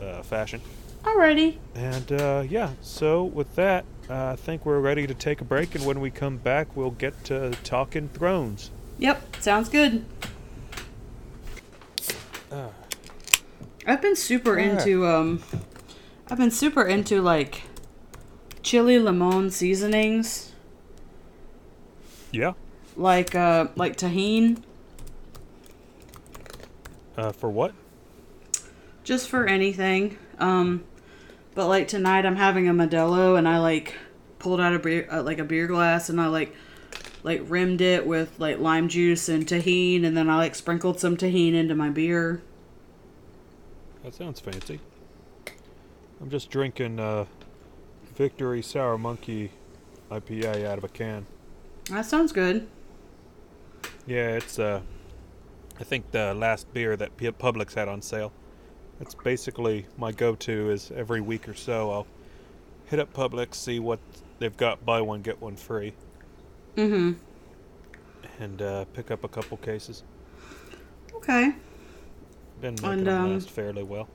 [0.00, 0.60] uh, fashion.
[1.04, 1.56] Alrighty.
[1.74, 5.74] And uh, yeah, so with that, uh, I think we're ready to take a break.
[5.74, 8.70] And when we come back, we'll get to talking Thrones.
[8.98, 9.36] Yep.
[9.40, 10.04] Sounds good.
[12.52, 12.68] Uh,
[13.86, 14.86] I've been super Alright.
[14.86, 15.42] into um
[16.30, 17.62] I've been super into like
[18.62, 20.52] chili limon seasonings
[22.32, 22.52] yeah.
[22.96, 24.62] like uh like Tajín
[27.16, 27.74] Uh, for what?
[29.02, 30.16] just for anything.
[30.38, 30.84] Um
[31.54, 33.94] but like tonight I'm having a Modelo and I like
[34.38, 36.54] pulled out a beer uh, like a beer glass and I like
[37.22, 41.16] like rimmed it with like lime juice and Tajín and then I like sprinkled some
[41.16, 42.40] Tajín into my beer.
[44.02, 44.80] That sounds fancy.
[46.20, 47.26] I'm just drinking uh,
[48.14, 49.50] Victory Sour Monkey
[50.10, 51.26] IPA out of a can.
[51.90, 52.68] That sounds good.
[54.06, 54.80] Yeah, it's uh,
[55.78, 58.32] I think the last beer that Publix had on sale.
[59.00, 60.70] It's basically my go-to.
[60.70, 62.06] Is every week or so I'll
[62.86, 63.98] hit up Publix, see what
[64.38, 65.94] they've got, buy one get one free,
[66.76, 67.12] Mm-hmm.
[68.42, 70.02] and uh, pick up a couple cases.
[71.14, 71.52] Okay.
[72.60, 74.08] Been making And, um, last fairly well.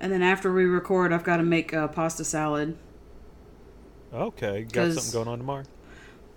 [0.00, 2.76] And then after we record I've got to make a pasta salad.
[4.12, 5.64] Okay, got something going on tomorrow.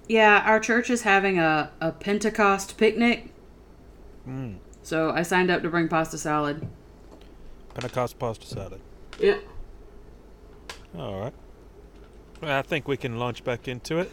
[0.07, 3.31] Yeah, our church is having a, a Pentecost picnic,
[4.27, 6.67] Mm, so I signed up to bring pasta salad.
[7.75, 8.81] Pentecost pasta salad.
[9.19, 9.37] Yeah.
[10.97, 11.33] All right.
[12.41, 14.11] I think we can launch back into it.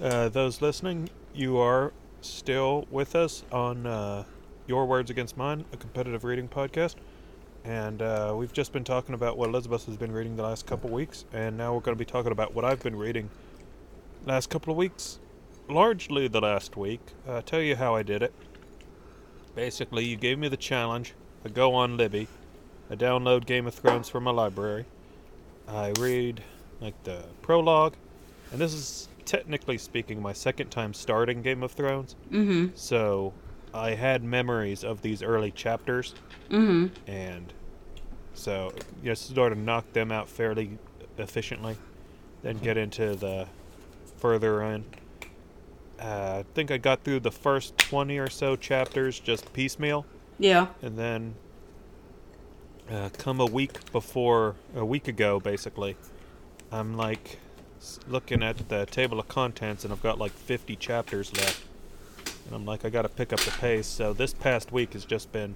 [0.00, 1.92] Uh, those listening, you are
[2.22, 4.24] still with us on uh,
[4.70, 6.94] Your Words Against Mine, a competitive reading podcast.
[7.64, 10.90] And uh, we've just been talking about what Elizabeth has been reading the last couple
[10.90, 13.30] weeks, and now we're going to be talking about what I've been reading
[14.26, 15.18] last couple of weeks,
[15.68, 17.00] largely the last week.
[17.28, 18.32] Uh, tell you how I did it.
[19.56, 21.14] Basically, you gave me the challenge.
[21.44, 22.28] I go on Libby.
[22.88, 24.84] I download Game of Thrones from my library.
[25.66, 26.44] I read
[26.80, 27.94] like the prologue,
[28.52, 32.14] and this is technically speaking my second time starting Game of Thrones.
[32.30, 32.68] Mm-hmm.
[32.76, 33.32] So
[33.72, 36.14] I had memories of these early chapters,
[36.50, 36.88] Mm-hmm.
[37.10, 37.52] and
[38.34, 40.78] so you know, sort of knock them out fairly
[41.18, 41.76] efficiently.
[42.42, 43.46] Then get into the
[44.18, 44.84] further in.
[46.00, 50.06] Uh, I think I got through the first twenty or so chapters just piecemeal
[50.38, 50.68] Yeah.
[50.80, 51.34] and then
[52.90, 55.96] uh, come a week before a week ago basically
[56.72, 57.38] i'm like
[58.08, 61.62] looking at the table of contents and i've got like 50 chapters left
[62.50, 63.86] and i'm like i gotta pick up the pace.
[63.86, 65.54] So this past week has just been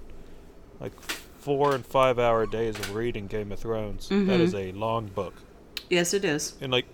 [0.79, 0.99] like
[1.39, 4.09] four and five hour days of reading game of thrones.
[4.09, 4.39] That Mhm.
[4.39, 5.35] is a long book.
[5.89, 6.53] Yes, it is.
[6.61, 6.85] and like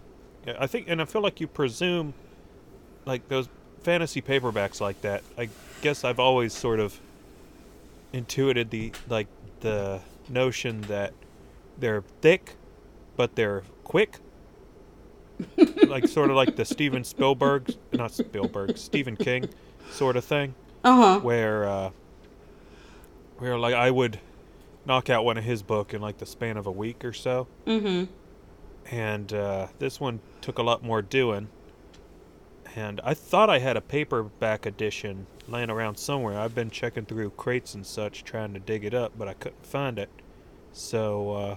[0.60, 2.16] i think and i feel like you presume
[3.06, 3.48] like those
[3.84, 5.24] fantasy paperbacks like that.
[5.38, 5.50] I
[5.82, 7.00] guess i've always sort of
[8.14, 9.28] intuited the like
[9.62, 11.14] the notion that
[11.78, 12.56] they're thick
[13.16, 14.18] but they're quick.
[15.88, 19.50] Like sort of like the steven spielberg not spielberg stephen king
[19.90, 21.20] sort of thing Uh-huh.
[21.20, 21.90] where uh
[23.38, 24.20] where like i would
[24.86, 27.48] knock out one of his book in like the span of a week or so
[27.68, 28.06] Mm-hmm.
[28.96, 31.48] and uh, this one took a lot more doing.
[32.76, 36.40] And I thought I had a paperback edition laying around somewhere.
[36.40, 39.66] I've been checking through crates and such trying to dig it up, but I couldn't
[39.66, 40.10] find it.
[40.72, 41.56] So, uh,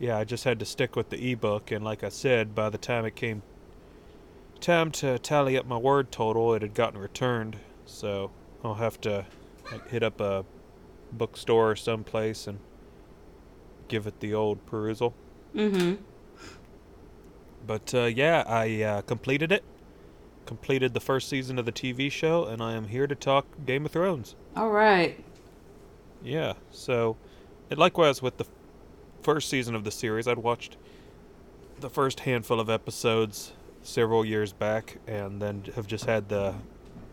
[0.00, 1.70] yeah, I just had to stick with the ebook.
[1.70, 3.42] And like I said, by the time it came
[4.60, 7.56] time to tally up my word total, it had gotten returned.
[7.86, 8.30] So
[8.62, 9.26] I'll have to
[9.70, 10.44] like, hit up a
[11.12, 12.58] bookstore or someplace and
[13.88, 15.14] give it the old perusal.
[15.54, 16.02] Mm-hmm.
[17.66, 19.64] But uh, yeah, I uh, completed it.
[20.46, 23.86] Completed the first season of the TV show, and I am here to talk Game
[23.86, 24.34] of Thrones.
[24.56, 25.22] All right.
[26.22, 27.16] Yeah, so,
[27.70, 28.46] and likewise with the
[29.22, 30.76] first season of the series, I'd watched
[31.78, 36.54] the first handful of episodes several years back, and then have just had the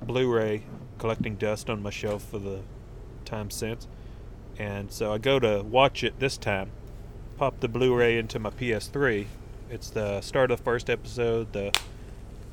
[0.04, 0.64] Blu-ray
[1.00, 2.60] collecting dust on my shelf for the
[3.26, 3.88] time since.
[4.60, 6.72] And so I go to watch it this time,
[7.38, 9.26] pop the Blu-ray into my PS3.
[9.70, 11.72] It's the start of the first episode, the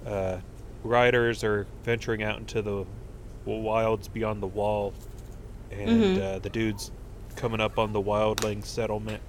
[0.07, 0.38] uh,
[0.83, 2.85] riders are venturing out into the
[3.46, 4.92] wilds beyond the wall,
[5.70, 6.20] and Mhm.
[6.22, 6.90] uh, the dude's
[7.37, 9.22] coming up on the wildling settlement,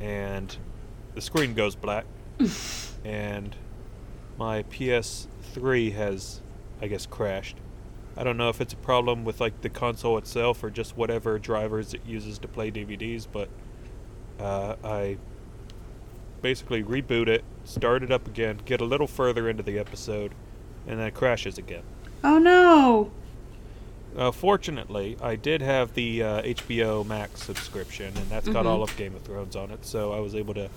[0.00, 0.56] and
[1.14, 2.04] the screen goes black,
[3.04, 3.54] and
[4.38, 6.40] my PS3 has,
[6.80, 7.56] I guess, crashed.
[8.16, 11.38] I don't know if it's a problem with like the console itself or just whatever
[11.38, 13.48] drivers it uses to play DVDs, but
[14.38, 15.16] uh, I
[16.42, 20.32] basically reboot it, start it up again, get a little further into the episode,
[20.86, 21.82] and then it crashes again.
[22.22, 23.10] Oh no.
[24.16, 28.68] Uh, fortunately, I did have the uh, HBO Max subscription, and that's got Mhm.
[28.68, 30.68] all of Game of Thrones on it, so I was able to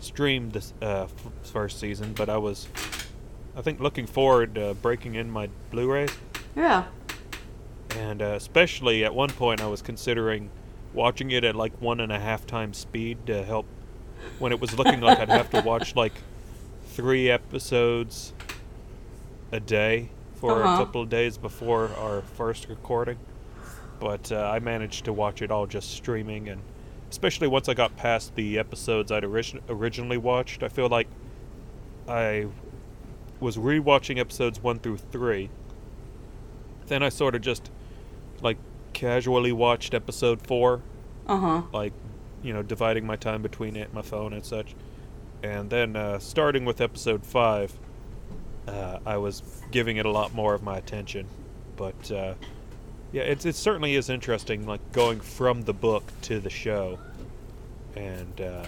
[0.00, 2.12] stream this uh, f- first season.
[2.14, 2.68] But I was,
[3.56, 6.10] I think, looking forward to breaking in my Blu-rays,
[6.54, 6.84] Yeah.
[7.96, 10.50] and uh, especially at one point, I was considering
[10.94, 13.66] watching it at like one and a half times speed to help
[14.38, 16.12] when it was looking like I'd have to watch like
[16.86, 18.32] three episodes
[19.52, 20.08] a day
[20.40, 20.74] for Uh-huh.
[20.74, 23.18] a couple of days before our first recording.
[24.00, 26.60] But uh, I managed to watch it all just streaming, and
[27.10, 31.08] especially once I got past the episodes I'd origi- originally watched, I feel like
[32.08, 32.46] I
[33.40, 35.50] was rewatching episodes one through three.
[36.86, 37.70] Then I sort of just
[38.40, 38.58] like
[38.92, 40.80] casually watched episode four
[41.26, 41.62] Uh huh.
[41.72, 41.92] like
[42.42, 44.74] you know dividing my time between it my phone and such
[45.42, 47.72] and then uh, starting with episode five
[48.68, 51.26] uh, i was giving it a lot more of my attention
[51.76, 52.34] but uh,
[53.12, 56.98] yeah it's, it certainly is interesting like going from the book to the show
[57.94, 58.64] and uh,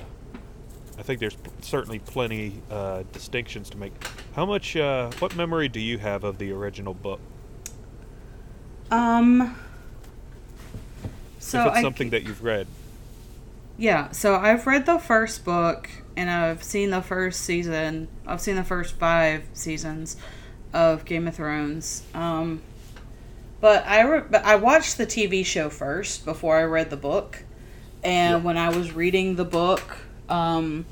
[0.99, 3.93] i think there's p- certainly plenty uh, distinctions to make
[4.35, 7.21] how much uh, what memory do you have of the original book
[8.91, 9.57] Um.
[11.39, 12.67] So if it's I, something that you've read
[13.77, 18.09] Yeah, so I've read the first book and I've seen the first season.
[18.27, 20.17] I've seen the first five seasons
[20.73, 22.03] of Game of Thrones.
[22.15, 22.61] Um,
[23.61, 27.45] but I re- but I watched the TV show first before I read the book.
[28.05, 28.43] And Yep.
[28.45, 30.87] when I was reading the book, um,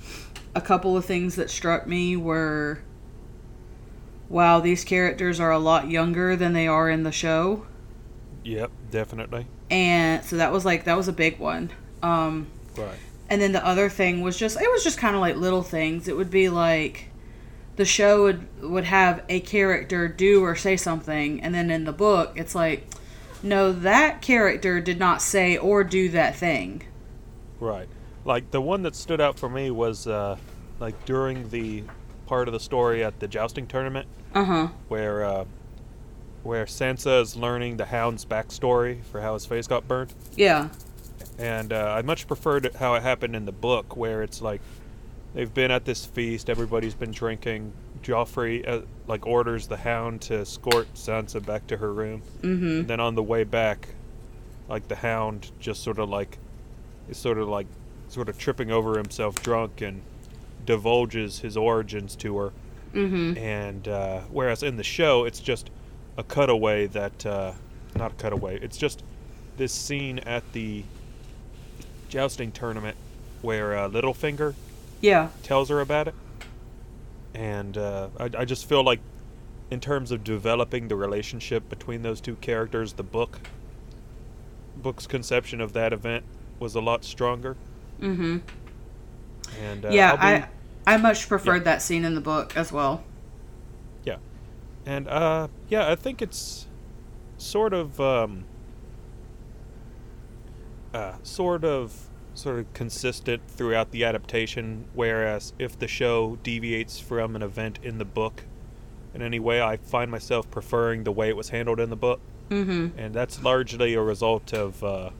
[0.55, 2.81] a couple of things that struck me were
[4.29, 7.65] wow, these characters are a lot younger than they are in the show.
[8.45, 9.47] Yep definitely.
[9.71, 11.71] And so that was like that was a big one.
[12.03, 12.97] Um right.
[13.29, 16.09] and then the other thing was just it was just kind of like little things.
[16.09, 17.09] It would be like
[17.77, 21.93] the show would would have a character do or say something and then in the
[21.93, 22.87] book it's like
[23.43, 26.83] no that character did not say or do that thing.
[27.61, 27.89] Right.
[28.25, 30.37] Like the one that stood out for me was uh,
[30.81, 31.85] like during the
[32.27, 34.69] part of the story at the jousting tournament uh-huh.
[34.89, 35.45] where uh,
[36.43, 40.69] where Sansa is learning the Hound's backstory for how his face got burned, yeah.
[41.39, 44.61] And uh, I much preferred how it happened in the book, where it's like
[45.37, 47.73] they've been at this feast, everybody's been drinking.
[48.03, 52.89] Joffrey uh, like orders the Hound to escort Sansa back to her room, mm-hmm and
[52.89, 53.89] then on the way back,
[54.69, 56.39] like the Hound just sort of like
[57.09, 57.67] is sort of like
[58.09, 60.03] sort of tripping over himself drunk and
[60.65, 62.53] divulges his origins to her.
[62.95, 65.71] mm-hmm And uh, whereas in the show, it's just
[66.17, 67.53] a cutaway that uh,
[67.97, 68.59] not a cutaway.
[68.61, 69.03] It's just
[69.57, 70.85] this scene at the
[72.09, 72.97] jousting tournament
[73.43, 74.55] where uh, Littlefinger
[75.01, 75.29] yeah.
[75.43, 76.15] tells her about it,
[77.35, 79.01] and uh, I, I just feel like,
[79.71, 83.41] in terms of developing the relationship between those two characters, the book
[84.77, 86.25] book's conception of that event
[86.59, 87.57] was a lot stronger.
[88.01, 88.39] mm-hmm.
[89.63, 90.23] And uh, yeah be-
[90.87, 93.03] i i much preferred that scene in the book as well.
[94.05, 94.19] Yeah.
[94.85, 96.67] And uh yeah, I think it's
[97.39, 98.45] sort of um
[100.95, 107.35] uh sort of sort of consistent throughout the adaptation whereas if the show deviates from
[107.35, 108.45] an event in the book
[109.17, 112.21] in any way, I find myself preferring the way it was handled in the book,
[112.51, 112.99] mm-hmm.
[112.99, 115.11] And that's largely a result of uh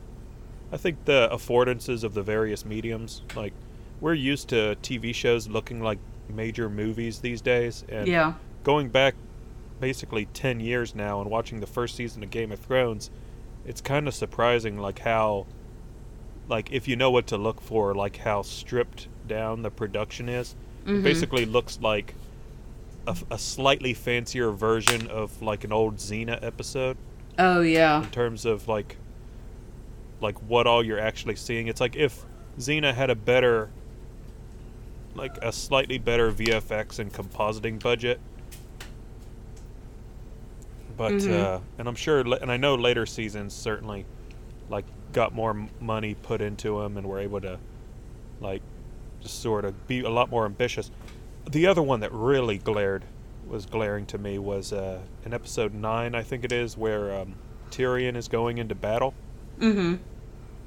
[0.71, 3.23] I think the affordances of the various mediums.
[3.35, 3.53] Like
[3.99, 5.97] we're used to TV shows looking like
[6.29, 8.33] major movies these days and yeah.
[8.63, 9.15] going back
[9.79, 13.09] basically 10 years now and watching the first season of Game of Thrones,
[13.65, 15.47] it's kind of surprising like how
[16.47, 20.55] like if you know what to look for, like how stripped down the production is.
[20.85, 20.99] Mhm.
[20.99, 22.13] It basically looks like
[23.31, 26.97] a slightly fancier version of like an old Xena episode
[27.39, 28.97] oh yeah in terms of like
[30.19, 31.67] like what all you're actually seeing.
[31.67, 32.25] It's like if
[32.59, 33.69] Xena had a better
[35.15, 38.19] like a slightly better VFX and compositing budget.
[40.97, 41.31] But Mhm.
[41.31, 44.05] uh and I'm sure and I know later seasons certainly
[44.69, 44.85] like
[45.17, 47.57] got more money put into them and were able to
[48.39, 48.61] like
[49.21, 50.91] just sort of be a lot more ambitious.
[51.49, 53.03] The other one that really glared
[53.47, 57.33] was glaring to me was uh, in episode nine, I think it is, where um,
[57.71, 59.13] Tyrion is going into battle,
[59.59, 59.95] Mm-hmm.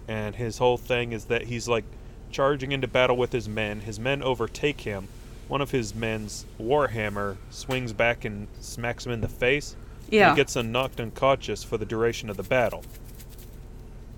[0.09, 1.85] and his whole thing is that he's like
[2.33, 3.81] charging into battle with his men.
[3.81, 5.07] His men overtake him.
[5.47, 9.77] One of his men's warhammer swings back and smacks him in the face.
[10.07, 10.31] and Yeah.
[10.31, 12.83] he gets knocked unconscious for the duration of the battle.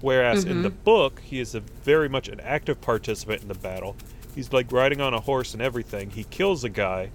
[0.02, 0.84] Whereas in the Mhm.
[0.84, 3.96] book, he is a very much an active participant in the battle.
[4.34, 6.10] He's like riding on a horse and everything.
[6.10, 7.10] He kills a guy,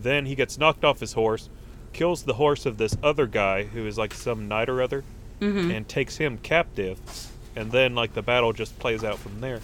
[0.00, 1.48] then he gets knocked off his horse,
[1.92, 5.04] kills the horse of this other guy who is like some knight or other,
[5.40, 5.70] Mm-hmm.
[5.70, 7.00] and takes him captive.
[7.56, 9.60] And then like the battle just plays out from there.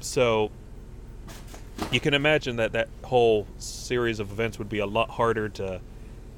[0.00, 0.50] So
[1.90, 5.80] you can imagine that that whole series of events would be a lot harder to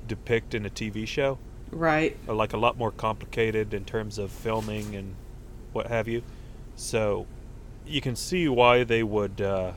[0.09, 1.39] depict in a TV show
[1.71, 2.17] Right.
[2.27, 5.15] like a lot more complicated in terms of filming and
[5.77, 6.23] what have you.
[6.75, 7.27] So
[7.87, 9.73] you can see why they would uh,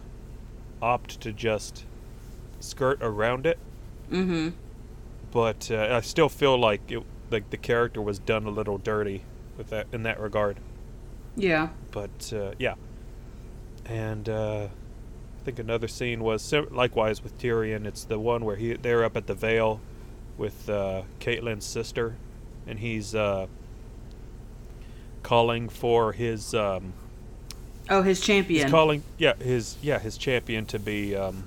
[0.81, 1.85] opt to just
[2.59, 3.59] skirt around it.
[4.09, 4.49] Mm-hmm.
[5.31, 9.23] But uh, I still feel like it, like the character was done a little dirty
[9.57, 10.57] with that in that regard.
[11.35, 11.69] Yeah.
[11.91, 12.75] But uh, yeah,
[13.85, 14.67] and uh,
[15.39, 17.85] I think another scene was sim- likewise with Tyrion.
[17.85, 19.79] It's the one where he they're up at the Vale
[20.37, 22.15] with uh, Catelyn's sister,
[22.65, 23.45] and he's uh,
[25.23, 26.93] calling for his um,
[27.89, 28.63] Oh, his champion.
[28.63, 31.43] he's calling yeah his yeah his champion to be um,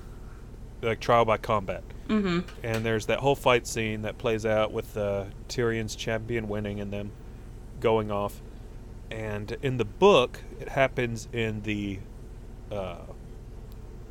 [0.81, 1.83] like trial by combat.
[2.09, 2.39] mm-hmm.
[2.63, 6.91] And there's that whole fight scene that plays out with uh, Tyrion's champion winning and
[6.91, 7.11] them
[7.79, 8.41] going off.
[9.09, 11.99] And in the book, it happens in the
[12.71, 12.97] uh,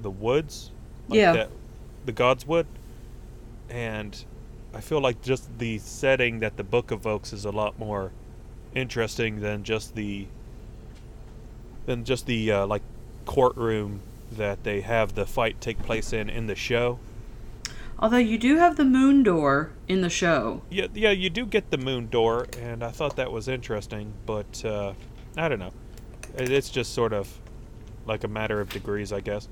[0.00, 0.70] the woods,
[1.08, 1.32] Yeah.
[1.32, 1.50] that-
[2.06, 2.66] the God's Wood.
[3.68, 4.24] And
[4.74, 8.10] I feel like just the setting that the book evokes is a lot more
[8.74, 10.26] interesting than just the
[11.86, 12.82] than just the uh, like
[13.26, 14.00] courtroom
[14.30, 16.98] that they have the fight take place in in the show.
[17.98, 20.62] Although you do have the moon door in the show.
[20.70, 24.64] Yeah, yeah, you do get the moon door, and I thought that was interesting, but
[24.64, 24.94] uh,
[25.36, 25.72] I don't know.
[26.36, 27.38] It's just sort of
[28.04, 29.48] like a matter of degrees, I guess.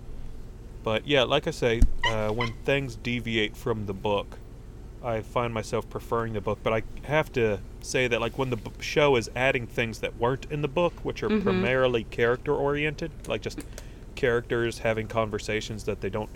[0.83, 4.39] But yeah, like I say, uh, when things deviate from the book,
[5.03, 6.59] I find myself preferring the book.
[6.63, 10.17] But I have to say that, like, when the b- show is adding things that
[10.19, 11.43] weren't in the book, which are Mhm.
[11.43, 13.61] primarily character oriented, like just
[14.15, 16.31] characters having conversations that they don't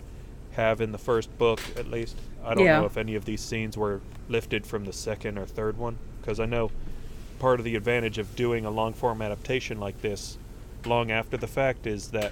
[0.53, 2.17] have in the first book, at least.
[2.43, 2.79] I don't Yeah.
[2.79, 6.39] know if any of these scenes were lifted from the second or third one, because
[6.39, 6.71] I know
[7.39, 10.37] part of the advantage of doing a long form adaptation like this
[10.85, 12.31] long after the fact is that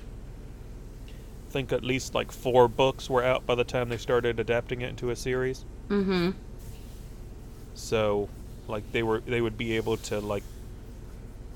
[1.10, 4.82] I think at least like four books were out by the time they started adapting
[4.82, 5.66] it into a series.
[5.90, 6.32] Mm-hmm.
[7.76, 8.30] So,
[8.68, 10.44] like they were, they would be able to like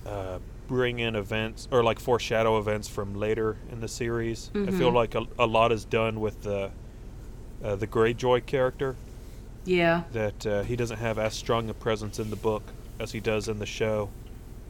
[0.06, 4.52] uh, bring in events or like foreshadow events from later in the series.
[4.56, 6.72] I feel like a, a lot is done with the
[7.64, 8.96] uh, the Greyjoy character
[9.66, 10.04] Yeah.
[10.14, 12.62] that uh, he doesn't have as strong a presence in the book
[13.00, 14.10] as he does in the show.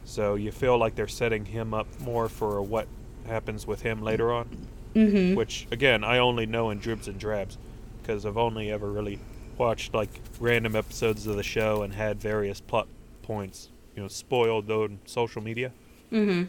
[0.04, 2.88] So you feel like they're setting him up more for what
[3.26, 4.48] happens with him later on.
[4.94, 5.34] Mm-hmm.
[5.36, 7.58] Which again, I only know in dribs and drabs
[8.00, 9.18] because I've only ever really
[9.58, 12.88] watched like random episodes of the show and had various plot
[13.22, 15.72] points, you know, spoiled though in social media.
[16.12, 16.44] Mm-hmm.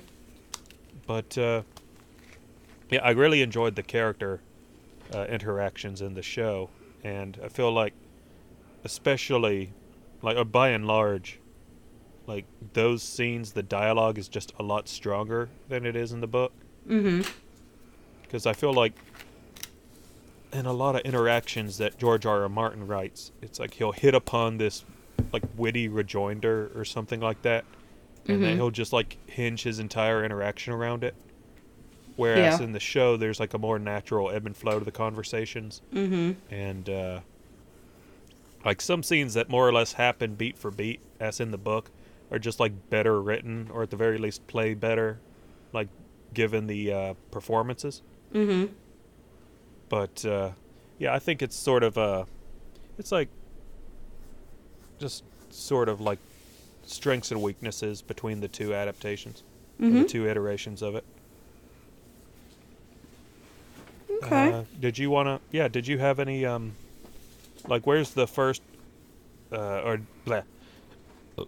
[1.05, 1.63] But uh,
[2.89, 4.41] yeah, I really enjoyed the character
[5.13, 6.69] uh, interactions in the show,
[7.03, 7.93] and I feel like,
[8.83, 9.73] especially,
[10.21, 11.39] like uh, by and large,
[12.27, 16.27] like those scenes, the dialogue is just a lot stronger than it is in the
[16.27, 16.53] book.
[16.87, 17.27] Mm-hmm.
[18.21, 18.93] Because I feel like
[20.51, 22.43] in a lot of interactions that George R.
[22.43, 22.49] R.
[22.49, 24.83] Martin writes, it's like he'll hit upon this
[25.31, 27.65] like witty rejoinder or something like that,
[28.27, 28.55] and then Mhm.
[28.55, 31.13] he'll just like hinge his entire interaction around it.
[32.15, 32.65] Whereas Yeah.
[32.65, 36.31] in the show, there's like a more natural ebb and flow to the conversations, Mm-hmm.
[36.53, 37.19] and uh,
[38.65, 41.91] like some scenes that more or less happen beat for beat, as in the book,
[42.31, 45.19] are just like better written, or at the very least play better,
[45.73, 45.87] like
[46.33, 48.01] given the uh, performances
[48.33, 48.71] Mm-hmm.
[49.89, 50.51] But uh,
[50.97, 52.25] yeah, I think it's sort of uh,
[52.97, 53.29] it's like
[54.99, 56.19] just sort of like
[56.85, 59.43] strengths and weaknesses between the two adaptations,
[59.81, 60.01] Mm-hmm.
[60.01, 61.03] the two iterations of it.
[64.23, 64.51] Okay.
[64.51, 65.39] Uh, did you want to?
[65.55, 65.67] Yeah.
[65.69, 66.73] Did you have any um,
[67.67, 68.61] like where's the first
[69.51, 70.41] uh, or blah.
[71.37, 71.47] Oh.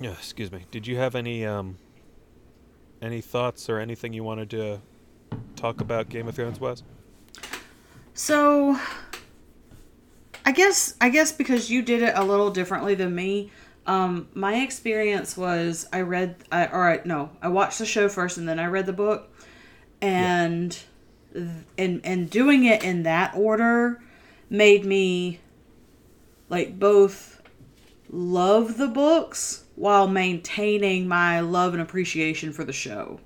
[0.00, 0.64] Yeah, excuse me.
[0.70, 1.76] Did you have any um
[3.00, 4.80] any thoughts or anything you wanted to
[5.60, 6.82] talk about Game of Thrones was?
[8.14, 8.78] So
[10.44, 13.50] I guess I guess because you did it a little differently than me,
[13.86, 18.38] um, my experience was I read I all right, no, I watched the show first
[18.38, 19.30] and then I read the book
[20.00, 20.76] and
[21.78, 24.02] and and doing it in that order
[24.48, 25.40] made me
[26.48, 27.40] like both
[28.10, 33.20] love the books while maintaining my love and appreciation for the show.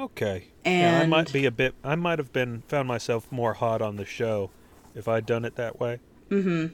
[0.00, 0.44] Okay.
[0.64, 1.74] yeah, I might be a bit.
[1.84, 4.50] I might have been found myself more hot on the show
[4.94, 6.00] if I'd done it that way.
[6.30, 6.72] Mm-hmm.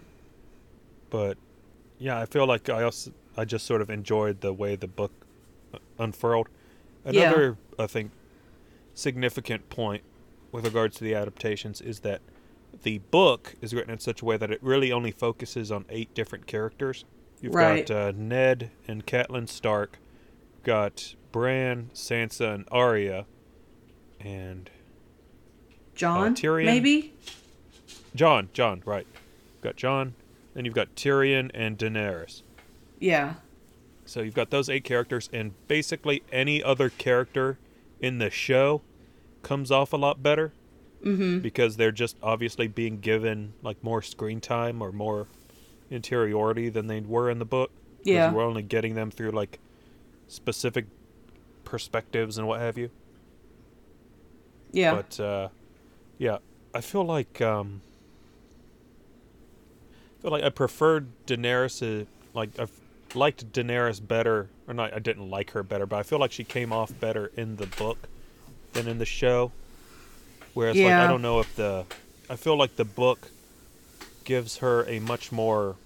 [1.11, 1.37] But
[1.99, 5.13] yeah, I feel like I also I just sort of enjoyed the way the book
[5.99, 6.49] unfurled.
[7.11, 7.31] Yeah.
[7.31, 8.11] Another, I think,
[8.95, 10.03] significant point
[10.53, 12.21] with regards to the adaptations is that
[12.83, 16.13] the book is written in such a way that it really only focuses on eight
[16.15, 17.05] different characters.
[17.41, 17.87] You've Right.
[17.87, 19.99] got uh, Ned and Catelyn Stark,
[20.67, 23.25] got Bran, Sansa, and Arya,
[24.19, 24.69] and
[25.95, 26.65] Jon, Tyrion?
[26.65, 27.15] maybe?
[28.17, 28.49] Jon.
[28.53, 29.07] Jon, right?
[29.55, 30.15] You've got Jon,
[30.55, 32.43] then you've got Tyrion and Daenerys.
[32.99, 33.35] Yeah.
[34.07, 37.59] So you've got those eight characters, and basically any other character
[38.01, 38.83] in the show
[39.43, 40.53] comes off a lot better
[41.05, 41.41] Mhm.
[41.43, 45.29] because they're just obviously being given like more screen time or more
[45.91, 47.71] interiority than they were in the book.
[48.03, 48.33] Yeah.
[48.33, 49.59] we're only getting them through like
[50.29, 50.87] specific
[51.65, 52.91] perspectives and what have you.
[54.73, 54.95] Yeah.
[54.95, 55.49] But uh,
[56.19, 56.39] yeah,
[56.75, 57.81] I feel like um,
[60.19, 61.83] I feel like I preferred Daenerys.
[62.03, 62.05] uh,
[62.35, 62.71] Like I've
[63.15, 64.93] liked Daenerys better, or not.
[64.93, 67.67] I didn't like her better, but I feel like she came off better in the
[67.67, 68.09] book
[68.73, 69.53] than in the show.
[70.55, 71.85] Whereas, like, I don't know if the,
[72.31, 73.29] I feel like the book
[74.25, 75.77] gives her a much more.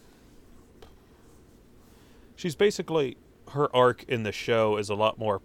[2.36, 3.16] She's basically
[3.50, 5.40] her arc in the show is a lot more,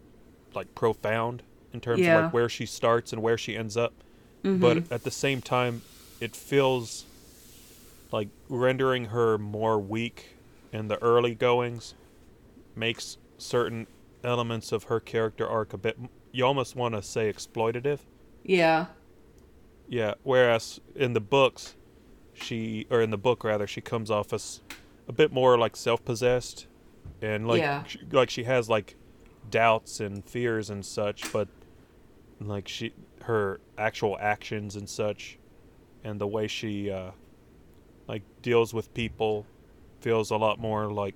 [0.53, 1.43] like profound
[1.73, 3.93] in terms of like where she starts and where she ends up
[4.43, 4.59] Mhm.
[4.61, 5.81] but at the same time
[6.21, 7.05] it feels
[8.11, 10.35] like rendering her more weak
[10.71, 11.93] in the early goings
[12.75, 13.87] makes certain
[14.23, 15.97] elements of her character arc a bit
[16.31, 17.99] you almost want to say exploitative
[18.43, 18.85] yeah.
[19.89, 21.75] yeah whereas in the books
[22.33, 24.61] she or in the book rather she comes off as
[25.07, 26.67] a bit more like self-possessed
[27.21, 27.83] and like Yeah.
[27.85, 28.95] she, like she has like
[29.49, 31.47] doubts and fears and such but
[32.39, 32.93] like she
[33.23, 35.37] her actual actions and such
[36.03, 37.11] and the way she uh
[38.07, 39.45] like deals with people
[40.01, 41.15] feels a lot more like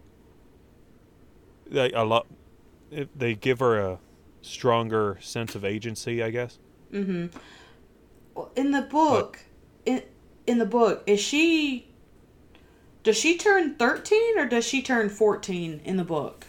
[1.70, 2.28] like a lot
[3.16, 4.00] they give her a
[4.41, 6.60] stronger sense of agency i guess
[6.91, 7.28] Mm-hmm.
[8.34, 9.39] Well, in the book,
[9.86, 10.02] in
[10.47, 11.88] in the book, is she?
[13.10, 16.45] Does she turn thirteen or does she turn fourteen in the book?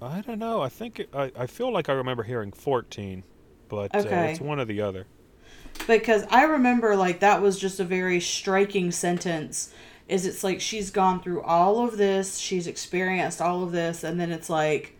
[0.00, 0.62] I don't know.
[0.62, 3.22] I think it, I I feel like I remember hearing 14,
[3.68, 5.06] but uh, it's one or the other.
[5.86, 9.74] Because I remember like that was just a very striking sentence.
[10.08, 14.18] Is it's like she's gone through all of this, she's experienced all of this, and
[14.18, 14.96] then it's like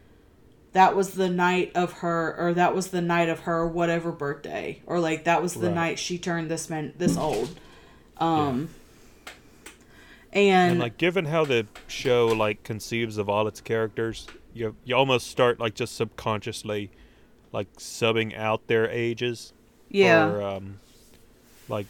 [0.74, 4.82] that was the night of her or that was the night of her whatever birthday
[4.84, 5.74] or like that was the Right.
[5.74, 7.58] night she turned this man this old
[8.18, 8.68] um
[10.32, 14.94] And, and, like given how the show like conceives of all its characters, you you
[14.94, 16.90] almost start like just subconsciously
[17.52, 19.52] like subbing out their ages
[19.88, 20.78] yeah or um
[21.68, 21.86] like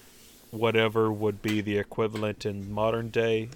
[0.51, 3.49] whatever would be the equivalent in modern day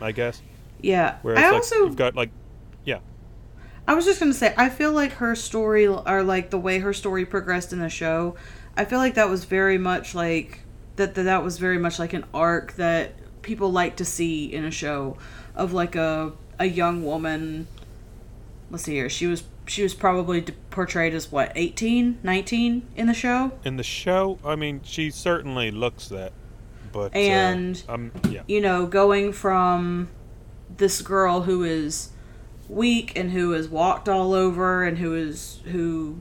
[0.00, 0.40] I guess.
[0.80, 2.30] yeah Whereas i like also you've got like
[2.84, 3.00] yeah,
[3.88, 6.92] I was just gonna say, I feel like her story, or like the way her
[6.92, 8.36] story progressed in the show,
[8.76, 10.60] I feel like that was very much like
[10.94, 11.16] that.
[11.16, 13.14] That, that was very much like an arc that
[13.46, 15.16] people like to see in a show
[15.54, 17.68] of like a a young woman.
[18.70, 19.08] Let's see here.
[19.08, 23.52] She was she was probably portrayed as what 18, 19 in the show.
[23.64, 26.32] in the show, I mean, she certainly looks that.
[26.92, 28.42] But uh, And- um yeah.
[28.46, 30.08] you know, going from
[30.76, 32.10] this girl who is
[32.68, 36.20] weak and who is walked all over and who is who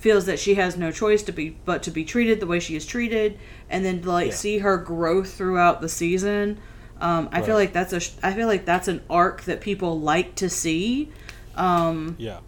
[0.00, 2.74] feels that she has no choice to be but to be treated the way she
[2.74, 3.38] is treated
[3.68, 4.34] and then to like Yeah.
[4.34, 6.58] see her growth throughout the season
[7.00, 10.34] um, I feel like that's a I feel like that's an arc that people like
[10.36, 11.10] to see
[11.56, 12.40] um, Yeah.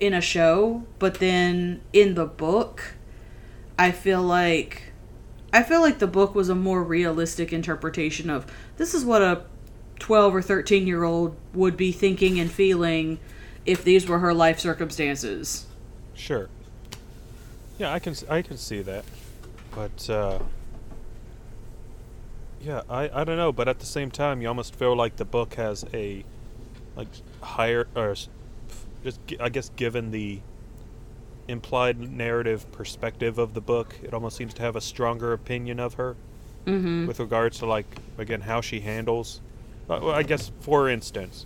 [0.00, 2.94] in a show, but then in the book,
[3.78, 4.92] I feel like
[5.52, 8.46] I feel like the book was a more realistic interpretation of
[8.78, 9.44] this is what a
[9.98, 13.18] 12 or 13 year old would be thinking and feeling
[13.66, 15.66] if these were her life circumstances.
[16.14, 16.48] Sure.
[17.78, 19.04] Yeah, I can I can see that,
[19.74, 20.38] but uh,
[22.60, 25.24] yeah, I I don't know, but at the same time, you almost feel like the
[25.24, 26.24] book has a
[26.96, 27.08] like
[27.40, 28.14] higher or
[29.02, 30.40] just I guess given the
[31.48, 35.94] implied narrative perspective of the book, it almost seems to have a stronger opinion of
[35.94, 36.16] her
[36.64, 37.08] Mm-hmm.
[37.08, 37.86] with regards to like
[38.18, 39.40] again how she handles.
[39.90, 41.44] Uh, well, I guess for instance,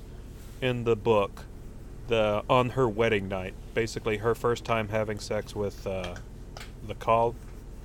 [0.61, 1.45] in the book,
[2.09, 6.15] the on her wedding night, basically her first time having sex with uh,
[6.87, 7.35] the khal.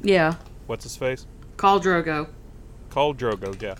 [0.02, 0.36] Yeah.
[0.68, 1.26] What's his face?
[1.58, 2.28] Khal Drogo.
[2.90, 3.60] Khal Drogo.
[3.62, 3.76] Yeah.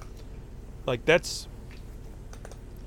[0.86, 1.48] Like that's.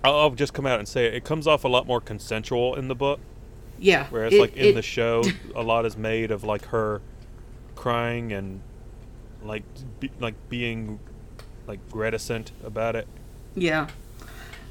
[0.03, 1.15] I'll, I'll just come out and say it.
[1.15, 3.21] It comes off a lot more consensual in the book,
[3.79, 4.07] Yeah.
[4.11, 5.23] whereas it- like in it- the show,
[5.55, 7.01] a lot is made of like her
[7.75, 8.61] crying and
[9.43, 9.63] like
[10.01, 10.99] be, like being
[11.67, 13.07] like reticent about it,
[13.55, 13.89] Yeah.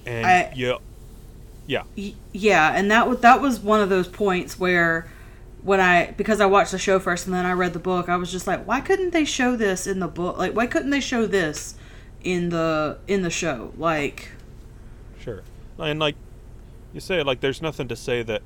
[0.05, 0.75] and I- yeah,
[1.67, 5.09] yeah, Y- yeah, and that was that was one of those points where
[5.61, 8.17] when I because I watched the show first and then I read the book, I
[8.17, 10.37] was just like, why couldn't they show this in the book?
[10.37, 11.75] Like, why couldn't they show this
[12.23, 13.73] in the in the show?
[13.77, 14.29] Like,
[15.19, 15.43] Sure.
[15.79, 16.15] And like
[16.93, 18.41] you say, like there's nothing to say that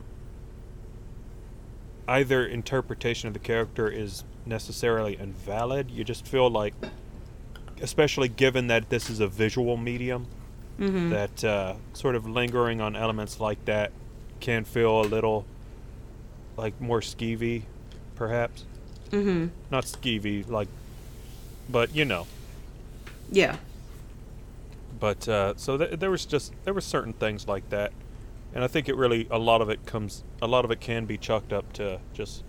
[2.07, 5.91] either interpretation of the character is necessarily invalid.
[5.91, 6.74] You just feel like,
[7.82, 10.28] especially given that this is a visual medium,
[10.80, 11.09] mhm.
[11.09, 13.91] that uh, sort of lingering on elements like that
[14.39, 15.45] can feel a little
[16.57, 17.63] like more skeevy,
[18.15, 18.65] perhaps.
[19.11, 19.49] mhm.
[19.71, 20.67] Not skeevy, like,
[21.69, 22.28] but you know.
[23.32, 23.57] Yeah.
[24.99, 27.91] but uh, so th- there was just there were certain things like that
[28.55, 31.05] and i think it really a lot of it comes a lot of it can
[31.05, 32.43] be chalked up to just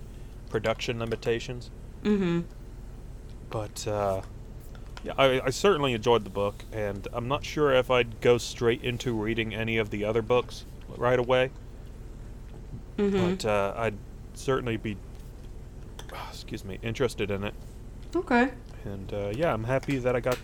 [0.48, 1.70] production limitations
[2.04, 2.44] Mhm.
[3.50, 4.22] but uh,
[5.04, 8.82] yeah I, I certainly enjoyed the book and i'm not sure if i'd go straight
[8.82, 10.64] into reading any of the other books
[10.96, 11.50] right away
[12.96, 13.36] Mhm.
[13.36, 13.94] but uh, i'd
[14.34, 14.96] certainly be
[16.30, 17.54] excuse me interested in it
[18.16, 18.50] okay.
[18.84, 20.38] and uh, yeah i'm happy that i got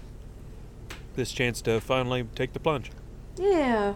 [1.17, 2.91] this chance to finally take the plunge
[3.39, 3.95] Yeah.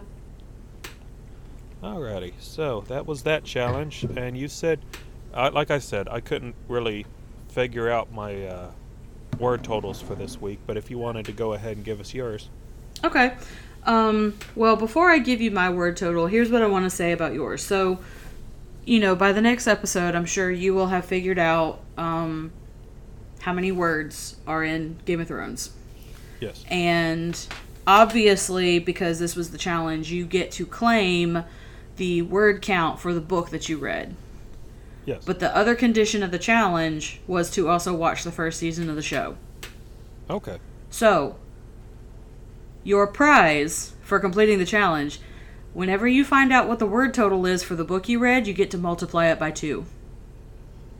[1.81, 4.79] Alrighty, so that was that challenge, and you said,
[5.33, 7.05] I like I said, I couldn't really
[7.47, 8.71] figure out my uh,
[9.37, 12.13] word totals for this week, but if you wanted to go ahead and give us
[12.13, 12.49] yours,
[13.03, 13.33] Okay.
[13.85, 17.11] Um, well, before I give you my word total, here's what I want to say
[17.11, 17.63] about yours.
[17.63, 17.99] So,
[18.85, 22.51] you know, by the next episode, I'm sure you will have figured out um,
[23.39, 25.71] how many words are in Game of Thrones.
[26.41, 27.39] yes, And
[27.87, 31.43] obviously, because this was the challenge, you get to claim
[31.95, 34.15] the word count for the book that you read.
[35.05, 38.89] Yes, But the other condition of the challenge was to also watch the first season
[38.89, 39.35] of the show.
[40.29, 40.57] okay,
[40.89, 41.35] So,
[42.83, 45.19] your prize for completing the challenge,
[45.73, 48.53] whenever you find out what the word total is for the book you read, you
[48.53, 49.85] get to multiply it by two.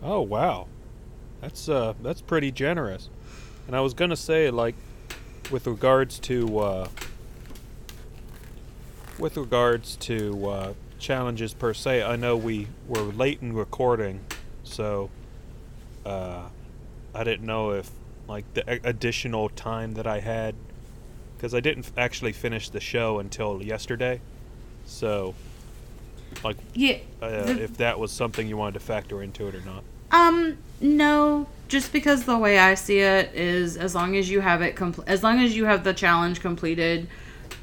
[0.04, 0.68] oh wow,
[1.42, 3.10] that's uh that's pretty generous,
[3.68, 4.76] and I was gonna say like,
[5.52, 6.88] with regards to uh,
[9.18, 14.20] with regards to uh, challenges per se, I know we were late in recording,
[14.64, 15.10] so
[16.06, 16.44] uh,
[17.16, 17.90] I didn't know if
[18.28, 20.54] like the additional time that I had
[21.36, 24.22] because I didn't actually finish the show until yesterday,
[24.86, 25.34] so
[26.44, 26.98] like Yeah.
[27.22, 29.84] uh, the- if that was something you wanted to factor into it or not.
[30.12, 34.62] Um, no, just because the way I see it is as long as you have
[34.62, 37.08] it compl- as long as you have the challenge completed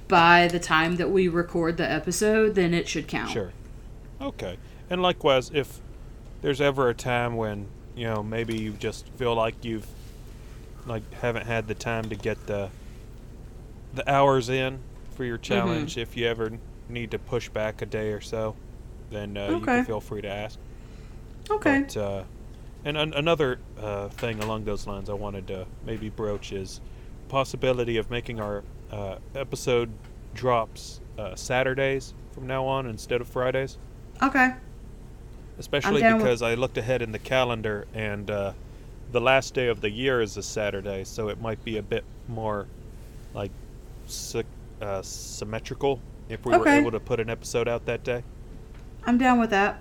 [0.08, 3.30] by the time that we record the episode, then it should count.
[3.30, 3.52] Sure.
[4.20, 4.56] Okay.
[4.88, 5.80] And likewise, if
[6.42, 9.86] there's ever a time when you know maybe you just feel like you've
[10.86, 12.70] like haven't had the time to get the
[13.94, 14.78] the hours in
[15.16, 16.52] for your challenge, if you ever
[16.88, 18.54] need to push back a day or so,
[19.10, 19.64] then uh, you Okay.
[19.64, 20.58] can feel free to ask.
[21.50, 21.80] Okay.
[21.82, 22.22] But, uh,
[22.84, 26.80] and an- another uh, thing along those lines I wanted to maybe broach is
[27.28, 28.62] possibility of making our
[28.92, 29.90] uh, episode
[30.34, 33.78] drops uh, Saturdays from now on instead of Fridays.
[34.22, 34.54] okay.
[35.58, 38.52] Especially down with- because I looked ahead in the calendar and uh,
[39.12, 42.04] the last day of the year is a Saturday, so it might be a bit
[42.28, 42.66] more
[43.32, 43.50] like
[44.06, 44.44] sy-
[44.82, 48.22] uh, symmetrical if we were able to put an episode out that day.
[49.04, 49.80] I'm down with that.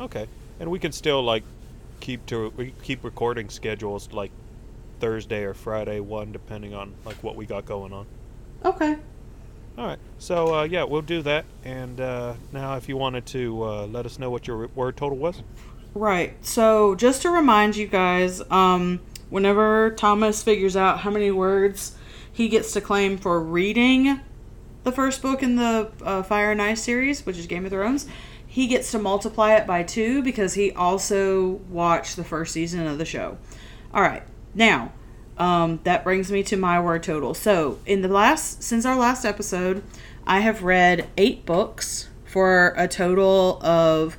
[0.00, 0.26] Okay,
[0.58, 1.44] and we can still like
[2.00, 4.30] keep to we keep recording schedules like
[4.98, 8.06] Thursday or Friday one, depending on like what we got going on.
[8.66, 8.96] Okay.
[9.78, 11.44] All right, so uh, yeah, we'll do that.
[11.64, 15.16] And uh, now, if you wanted to uh, let us know what your word total
[15.16, 15.42] was.
[15.94, 16.34] Right.
[16.44, 19.00] So, just to remind you guys, um,
[19.30, 21.96] whenever Thomas figures out how many words
[22.32, 24.20] he gets to claim for reading
[24.82, 28.06] the first book in the uh, Fire and Ice series, which is Game of Thrones,
[28.46, 32.98] he gets to multiply it by two because he also watched the first season of
[32.98, 33.38] the show.
[33.94, 34.22] All right.
[34.54, 34.92] Now,
[35.38, 37.34] um, that brings me to my word total.
[37.34, 39.82] So, in the last, since our last episode,
[40.26, 44.16] I have read eight books for a total of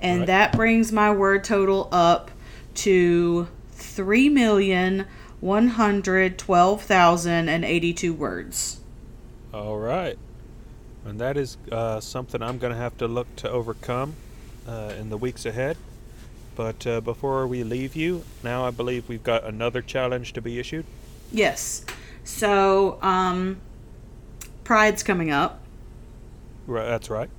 [0.00, 0.26] And Right.
[0.26, 2.30] that brings my word total up
[2.76, 3.48] to
[5.40, 8.80] 112,082 words.
[9.52, 10.16] All right.
[11.08, 14.14] And that is uh, something I'm going to have to look to overcome
[14.66, 15.76] uh, in the weeks ahead.
[16.54, 20.58] But uh, before we leave you, now I believe we've got another challenge to be
[20.58, 20.84] issued.
[21.32, 21.84] Yes.
[22.24, 23.58] So, um,
[24.64, 25.60] Pride's coming up.
[26.66, 27.30] Right, that's right.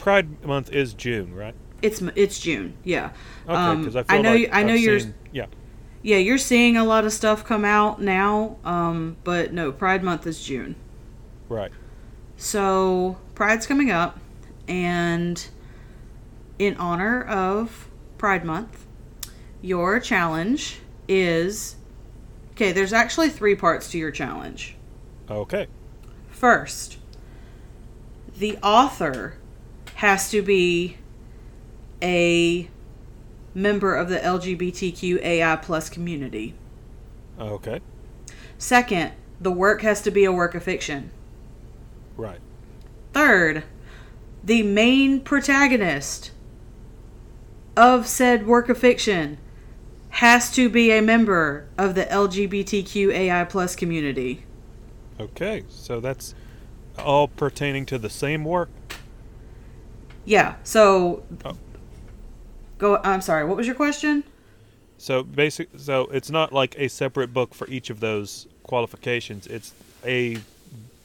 [0.00, 1.54] Pride month is June, right?
[1.82, 2.74] It's it's June.
[2.84, 3.10] Yeah.
[3.46, 5.46] Okay, Um, because I I know like you- I know I've you're- seen- yeah.
[6.02, 8.56] Yeah, you're seeing a lot of stuff come out now.
[8.64, 10.74] Um, but no, Pride month is June.
[11.48, 11.70] Right.
[12.40, 14.18] So Pride's coming up,
[14.66, 15.46] and
[16.58, 18.86] in honor of Pride Month,
[19.60, 21.76] your challenge is
[22.52, 22.72] okay.
[22.72, 24.74] There's actually three parts to your challenge.
[25.30, 25.66] Okay.
[26.30, 26.96] First,
[28.34, 29.36] the author
[29.96, 30.96] has to be
[32.00, 32.70] a
[33.52, 36.54] member of the LGBTQAI plus community.
[37.38, 37.82] Okay.
[38.56, 41.10] Second, the work has to be a work of fiction.
[42.16, 42.40] Right.
[43.12, 43.64] Third,
[44.44, 46.30] the main protagonist
[47.76, 49.38] of said work of fiction
[50.10, 54.44] has to be a member of the LGBTQAI plus community.
[55.18, 55.64] Okay.
[55.68, 56.34] So that's
[56.98, 58.68] all pertaining to the same work.
[60.24, 61.56] Yeah, so Oh.
[62.78, 64.24] go I'm sorry, what was your question?
[64.98, 65.68] So basic.
[65.78, 69.46] So it's not like a separate book for each of those qualifications.
[69.46, 69.72] It's
[70.04, 70.38] a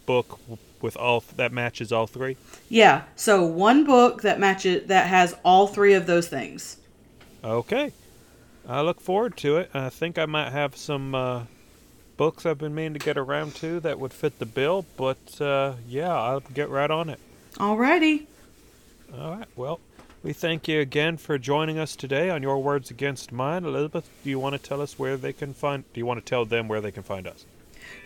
[0.06, 0.40] book
[0.82, 2.38] with all that matches all three.
[2.70, 6.78] Yeah, so one book that matches that has all three of those things.
[7.44, 7.92] Okay.
[8.68, 9.70] I look forward to it.
[9.74, 11.44] I think I might have some uh,
[12.18, 15.74] books I've been meaning to get around to that would fit the bill, but uh,
[15.88, 17.20] yeah, I'll get right on it.
[17.56, 18.26] Alrighty.
[19.14, 19.48] All right.
[19.56, 19.80] Well,
[20.24, 23.64] we thank you again for joining us today on Your Words Against Mine.
[23.64, 25.84] Elizabeth, do you want to tell us where they can find?
[25.94, 27.46] Do you want to tell them where they can find us?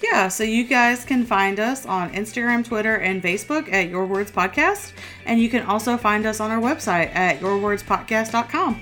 [0.01, 4.31] Yeah, so you guys can find us on Instagram, Twitter, and Facebook at Your Words
[4.31, 4.93] Podcast.
[5.25, 8.81] And you can also find us on our website at yourwordspodcast.com.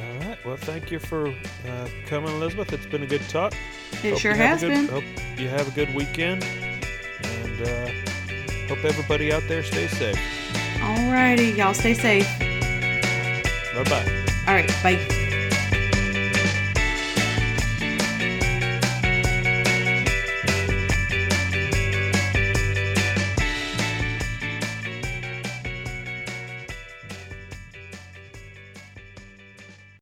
[0.00, 0.38] All right.
[0.44, 2.72] Well, thank you for uh, coming, Elizabeth.
[2.72, 3.54] It's been a good talk.
[4.02, 4.88] It Hope sure has good, been.
[4.88, 5.04] Hope
[5.38, 7.88] you have a good weekend, and uh,
[8.68, 10.18] hope everybody out there stays safe.
[10.82, 11.50] All righty.
[11.50, 12.28] y'all stay safe.
[13.74, 14.24] Bye bye.
[14.46, 15.20] All right, bye.